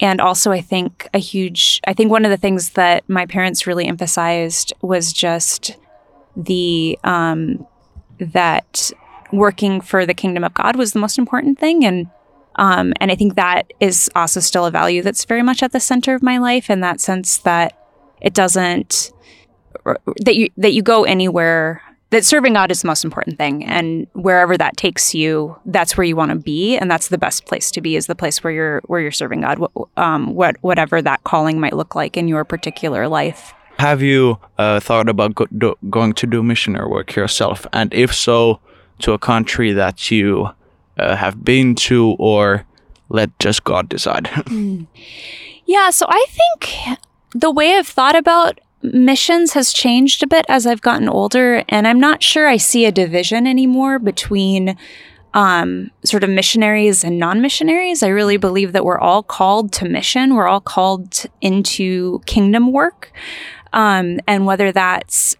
and 0.00 0.20
also, 0.20 0.50
I 0.50 0.62
think 0.62 1.08
a 1.12 1.18
huge, 1.18 1.80
I 1.86 1.92
think 1.92 2.10
one 2.10 2.24
of 2.24 2.30
the 2.30 2.36
things 2.38 2.70
that 2.70 3.06
my 3.08 3.26
parents 3.26 3.66
really 3.66 3.86
emphasized 3.86 4.72
was 4.80 5.12
just 5.12 5.76
the, 6.34 6.98
um, 7.04 7.66
that 8.18 8.90
working 9.30 9.80
for 9.80 10.06
the 10.06 10.14
kingdom 10.14 10.42
of 10.42 10.54
God 10.54 10.76
was 10.76 10.92
the 10.92 10.98
most 10.98 11.18
important 11.18 11.58
thing. 11.58 11.84
And, 11.84 12.08
um, 12.56 12.94
and 12.98 13.12
I 13.12 13.14
think 13.14 13.36
that 13.36 13.72
is 13.78 14.10
also 14.16 14.40
still 14.40 14.64
a 14.64 14.70
value 14.70 15.02
that's 15.02 15.24
very 15.24 15.42
much 15.42 15.62
at 15.62 15.72
the 15.72 15.80
center 15.80 16.14
of 16.14 16.22
my 16.22 16.38
life 16.38 16.70
in 16.70 16.80
that 16.80 17.00
sense 17.00 17.36
that 17.38 17.78
it 18.22 18.32
doesn't, 18.32 19.12
that 20.24 20.36
you, 20.36 20.50
that 20.56 20.72
you 20.72 20.82
go 20.82 21.04
anywhere 21.04 21.82
that 22.10 22.24
serving 22.24 22.54
God 22.54 22.70
is 22.70 22.82
the 22.82 22.88
most 22.88 23.04
important 23.04 23.38
thing. 23.38 23.64
And 23.64 24.06
wherever 24.12 24.56
that 24.58 24.76
takes 24.76 25.14
you, 25.14 25.56
that's 25.64 25.96
where 25.96 26.04
you 26.04 26.16
want 26.16 26.30
to 26.30 26.36
be. 26.36 26.76
And 26.76 26.90
that's 26.90 27.08
the 27.08 27.18
best 27.18 27.46
place 27.46 27.70
to 27.72 27.80
be 27.80 27.96
is 27.96 28.06
the 28.06 28.14
place 28.14 28.42
where 28.42 28.52
you're, 28.52 28.80
where 28.86 29.00
you're 29.00 29.12
serving 29.12 29.42
God, 29.42 29.64
um, 29.96 30.34
what, 30.34 30.56
whatever 30.60 31.00
that 31.02 31.22
calling 31.24 31.60
might 31.60 31.72
look 31.72 31.94
like 31.94 32.16
in 32.16 32.28
your 32.28 32.44
particular 32.44 33.08
life. 33.08 33.54
Have 33.78 34.02
you 34.02 34.38
uh, 34.58 34.80
thought 34.80 35.08
about 35.08 35.34
go- 35.34 35.46
do- 35.56 35.78
going 35.88 36.12
to 36.14 36.26
do 36.26 36.42
missionary 36.42 36.88
work 36.88 37.14
yourself? 37.14 37.66
And 37.72 37.94
if 37.94 38.14
so, 38.14 38.60
to 39.00 39.12
a 39.12 39.18
country 39.18 39.72
that 39.72 40.10
you 40.10 40.50
uh, 40.98 41.16
have 41.16 41.42
been 41.44 41.74
to 41.74 42.16
or 42.18 42.66
let 43.08 43.36
just 43.38 43.64
God 43.64 43.88
decide? 43.88 44.24
mm. 44.24 44.86
Yeah, 45.66 45.90
so 45.90 46.06
I 46.08 46.26
think 46.28 46.98
the 47.32 47.50
way 47.50 47.76
I've 47.76 47.86
thought 47.86 48.16
about 48.16 48.60
missions 48.82 49.52
has 49.52 49.72
changed 49.72 50.22
a 50.22 50.26
bit 50.26 50.44
as 50.48 50.66
I've 50.66 50.80
gotten 50.80 51.08
older, 51.08 51.64
and 51.68 51.86
I'm 51.86 52.00
not 52.00 52.22
sure 52.22 52.48
I 52.48 52.56
see 52.56 52.86
a 52.86 52.92
division 52.92 53.46
anymore 53.46 53.98
between 53.98 54.76
um, 55.34 55.90
sort 56.04 56.24
of 56.24 56.30
missionaries 56.30 57.04
and 57.04 57.18
non 57.18 57.40
missionaries. 57.40 58.02
I 58.02 58.08
really 58.08 58.36
believe 58.36 58.72
that 58.72 58.84
we're 58.84 58.98
all 58.98 59.22
called 59.22 59.72
to 59.74 59.88
mission, 59.88 60.34
we're 60.34 60.48
all 60.48 60.60
called 60.60 61.24
into 61.40 62.20
kingdom 62.26 62.72
work. 62.72 63.12
Um, 63.72 64.18
and 64.26 64.46
whether 64.46 64.72
that's 64.72 65.36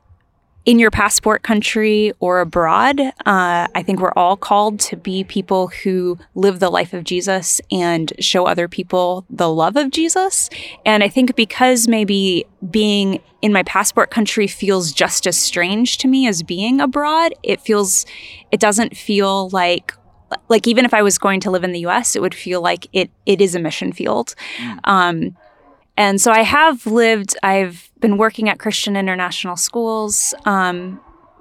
in 0.71 0.79
your 0.79 0.93
passport 0.93 1.43
country 1.43 2.13
or 2.21 2.39
abroad, 2.39 3.01
uh, 3.01 3.13
I 3.75 3.83
think 3.85 3.99
we're 3.99 4.13
all 4.15 4.37
called 4.37 4.79
to 4.79 4.97
be 4.97 5.25
people 5.25 5.67
who 5.67 6.17
live 6.37 6.61
the 6.61 6.71
life 6.71 6.93
of 6.93 7.03
Jesus 7.03 7.61
and 7.73 8.13
show 8.21 8.47
other 8.47 8.69
people 8.69 9.27
the 9.29 9.49
love 9.49 9.75
of 9.75 9.91
Jesus. 9.91 10.49
And 10.87 11.03
I 11.03 11.09
think 11.09 11.35
because 11.35 11.89
maybe 11.89 12.45
being 12.71 13.21
in 13.43 13.53
my 13.53 13.65
passport 13.65 14.13
country 14.13 14.47
feels 14.47 14.93
just 14.93 15.27
as 15.27 15.37
strange 15.37 15.99
to 15.99 16.07
me 16.07 16.29
as 16.29 16.45
being 16.45 16.81
abroad, 16.81 17.35
it 17.43 17.61
feels, 17.61 18.07
it 18.53 18.61
doesn't 18.61 18.97
feel 18.97 19.49
like, 19.49 19.93
like 20.49 20.69
even 20.69 20.85
if 20.85 20.95
I 20.95 21.03
was 21.03 21.19
going 21.19 21.41
to 21.41 21.51
live 21.51 21.65
in 21.65 21.73
the 21.73 21.85
US, 21.87 22.15
it 22.15 22.23
would 22.23 22.35
feel 22.35 22.61
like 22.61 22.87
it, 22.93 23.11
it 23.27 23.41
is 23.41 23.57
a 23.57 23.59
mission 23.59 23.91
field. 23.91 24.37
Mm. 24.59 24.79
Um, 24.85 25.37
and 26.01 26.19
so 26.19 26.33
I 26.33 26.41
have 26.41 26.87
lived, 26.87 27.37
I've 27.43 27.91
been 28.01 28.17
working 28.17 28.49
at 28.49 28.59
Christian 28.59 28.97
international 28.97 29.59
schools 29.59 30.33
um, 30.47 30.99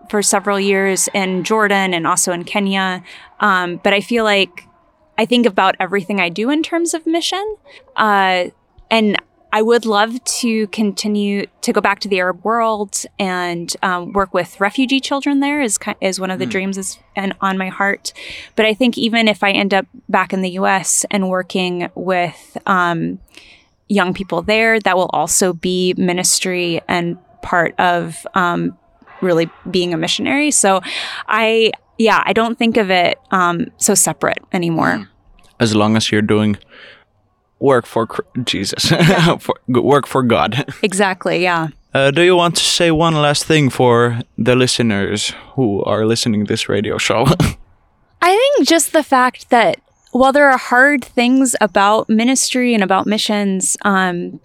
for 0.10 0.22
several 0.22 0.60
years 0.60 1.08
in 1.14 1.46
Jordan 1.46 1.94
and 1.94 2.06
also 2.06 2.34
in 2.34 2.44
Kenya. 2.44 3.02
Um, 3.40 3.80
but 3.86 3.94
I 3.94 4.02
feel 4.02 4.26
like 4.26 4.66
I 5.18 5.26
think 5.26 5.46
about 5.46 5.78
everything 5.80 6.20
I 6.20 6.28
do 6.28 6.50
in 6.50 6.62
terms 6.62 6.94
of 6.94 7.08
mission. 7.08 7.56
Uh, 7.96 8.48
and 8.92 9.16
I 9.54 9.62
would 9.62 9.86
love 9.86 10.22
to 10.26 10.68
continue 10.68 11.46
to 11.62 11.72
go 11.72 11.80
back 11.80 12.02
to 12.02 12.10
the 12.10 12.20
Arab 12.20 12.44
world 12.44 13.06
and 13.18 13.74
um, 13.82 14.12
work 14.12 14.34
with 14.34 14.60
refugee 14.60 15.00
children 15.00 15.40
there 15.40 15.62
is 15.62 15.80
is 16.02 16.20
one 16.20 16.32
of 16.32 16.38
the 16.38 16.46
mm. 16.46 16.52
dreams 16.52 16.78
is 16.78 17.00
and 17.16 17.34
on 17.40 17.58
my 17.58 17.70
heart. 17.70 18.12
But 18.58 18.66
I 18.66 18.74
think 18.74 18.98
even 18.98 19.30
if 19.30 19.42
I 19.42 19.52
end 19.52 19.74
up 19.74 19.86
back 20.10 20.34
in 20.34 20.42
the 20.42 20.52
U.S. 20.52 21.06
and 21.10 21.30
working 21.30 21.90
with 21.96 22.58
um, 22.66 23.20
young 23.90 24.14
people 24.14 24.42
there. 24.42 24.80
That 24.80 24.96
will 24.96 25.10
also 25.12 25.54
be 25.54 25.94
ministry 25.98 26.82
and 26.88 27.18
part 27.42 27.78
of 27.80 28.26
um, 28.36 28.78
really 29.22 29.50
being 29.70 29.94
a 29.94 29.98
missionary. 29.98 30.52
So 30.52 30.82
I, 31.28 31.72
yeah, 31.98 32.24
I 32.26 32.34
don't 32.34 32.58
think 32.58 32.78
of 32.78 32.90
it 32.90 33.20
um, 33.32 33.68
so 33.78 33.94
separate 33.96 34.40
anymore. 34.54 35.10
As 35.60 35.76
long 35.76 35.98
as 35.98 36.12
you're 36.12 36.22
doing 36.22 36.58
work 37.60 37.86
for 37.86 38.08
Jesus, 38.46 38.86
for, 39.40 39.56
work 39.68 40.08
for 40.08 40.24
God. 40.24 40.66
Exactly, 40.84 41.44
yeah. 41.44 41.68
Uh, 41.94 42.12
do 42.12 42.22
you 42.22 42.36
want 42.36 42.56
to 42.56 42.64
say 42.64 42.92
one 42.92 43.16
last 43.16 43.46
thing 43.46 43.70
for 43.70 44.22
the 44.38 44.56
listeners 44.56 45.34
who 45.56 45.84
are 45.84 46.06
listening 46.06 46.46
to 46.46 46.48
this 46.48 46.70
radio 46.70 46.98
show? 46.98 47.26
I 48.22 48.36
think 48.36 48.68
just 48.68 48.94
the 48.94 49.04
fact 49.04 49.50
that 49.50 49.80
while 50.12 50.32
there 50.32 50.50
are 50.50 50.58
hard 50.58 51.04
things 51.04 51.56
about 51.62 52.10
ministry 52.10 52.74
and 52.74 52.84
about 52.84 53.06
missions, 53.06 53.78
um, 53.84 54.40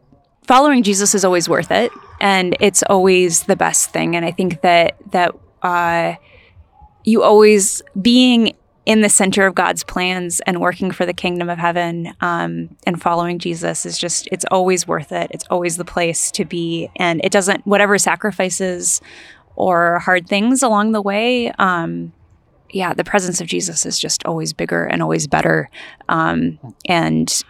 following 0.46 0.82
Jesus 0.82 1.14
is 1.14 1.24
always 1.24 1.48
worth 1.48 1.70
it, 1.70 1.90
and 2.20 2.56
it's 2.60 2.82
always 2.84 3.44
the 3.44 3.56
best 3.56 3.90
thing. 3.90 4.16
And 4.16 4.24
I 4.24 4.30
think 4.30 4.60
that 4.62 4.96
that 5.12 5.34
uh, 5.62 6.16
you 7.04 7.22
always 7.22 7.82
being 8.00 8.54
in 8.86 9.00
the 9.00 9.08
center 9.08 9.46
of 9.46 9.54
God's 9.54 9.82
plans 9.82 10.40
and 10.40 10.60
working 10.60 10.90
for 10.90 11.06
the 11.06 11.14
kingdom 11.14 11.48
of 11.48 11.58
heaven 11.58 12.12
um, 12.20 12.76
and 12.86 13.00
following 13.00 13.38
Jesus 13.38 13.86
is 13.86 13.96
just, 13.96 14.28
it's 14.30 14.44
always 14.50 14.86
worth 14.86 15.10
it. 15.10 15.30
It's 15.30 15.46
always 15.48 15.78
the 15.78 15.86
place 15.86 16.30
to 16.32 16.44
be. 16.44 16.90
And 16.96 17.22
it 17.24 17.32
doesn't, 17.32 17.66
whatever 17.66 17.96
sacrifices 17.96 19.00
or 19.56 20.00
hard 20.00 20.28
things 20.28 20.62
along 20.62 20.92
the 20.92 21.00
way, 21.00 21.50
um, 21.52 22.12
yeah, 22.74 22.92
the 22.92 23.04
presence 23.04 23.40
of 23.40 23.46
Jesus 23.46 23.86
is 23.86 23.98
just 23.98 24.26
always 24.26 24.52
bigger 24.52 24.84
and 24.84 25.02
always 25.02 25.26
better. 25.26 25.70
Um, 26.08 26.58
and 26.88 27.42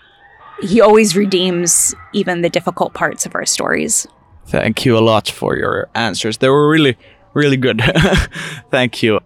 he 0.63 0.81
always 0.81 1.17
redeems 1.17 1.95
even 2.13 2.43
the 2.43 2.51
difficult 2.51 2.93
parts 2.95 3.27
of 3.27 3.35
our 3.35 3.47
stories. 3.47 4.07
Thank 4.47 4.85
you 4.85 4.99
a 4.99 5.01
lot 5.01 5.31
for 5.31 5.57
your 5.57 5.89
answers. 5.95 6.39
They 6.39 6.49
were 6.49 6.69
really, 6.69 6.97
really 7.33 7.57
good. 7.57 7.83
thank 8.71 9.03
you. 9.03 9.21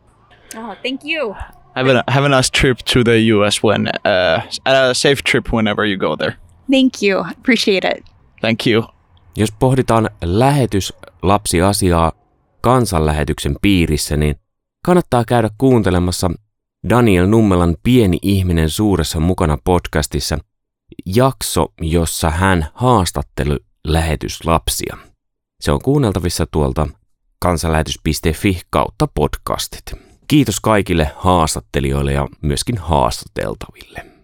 Oh, 0.55 0.77
thank 0.83 1.05
you. 1.05 1.35
Have 1.75 1.89
a, 1.89 2.05
have 2.09 2.25
a 2.25 2.29
nice 2.29 2.51
trip 2.51 2.79
to 2.85 3.05
the 3.05 3.19
US 3.35 3.63
when, 3.63 3.89
uh, 4.05 4.43
a 4.67 4.95
safe 4.95 5.23
trip 5.23 5.53
whenever 5.53 5.85
you 5.85 5.97
go 5.97 6.17
there. 6.17 6.37
Thank 6.71 7.03
you. 7.03 7.19
Appreciate 7.19 7.85
it. 7.85 8.05
Thank 8.41 8.67
you. 8.67 8.85
Jos 9.37 9.53
pohditaan 9.53 10.11
lähetyslapsiasiaa 10.23 12.13
kansanlähetyksen 12.61 13.57
piirissä, 13.63 14.17
niin 14.17 14.37
kannattaa 14.89 15.25
käydä 15.25 15.51
kuuntelemassa 15.59 16.31
Daniel 16.89 17.27
Nummelan 17.27 17.77
Pieni 17.83 18.19
ihminen 18.23 18.71
suuressa 18.71 19.21
mukana 19.21 19.59
podcastissa 19.65 20.39
jakso, 21.07 21.67
jossa 21.81 22.31
hän 22.31 22.67
haastatteli 22.75 23.57
lähetyslapsia. 23.85 24.97
Se 25.61 25.73
on 25.73 25.81
kuunneltavissa 25.83 26.47
tuolta 26.51 26.89
kansanlähetys.fi 27.41 28.61
kautta 28.71 29.09
podcastit. 29.15 29.85
Kiitos 30.29 30.61
kaikille 30.61 31.11
haastattelijoille 31.17 32.13
ja 32.13 32.29
myöskin 32.43 32.79
haastateltaville. 32.79 34.18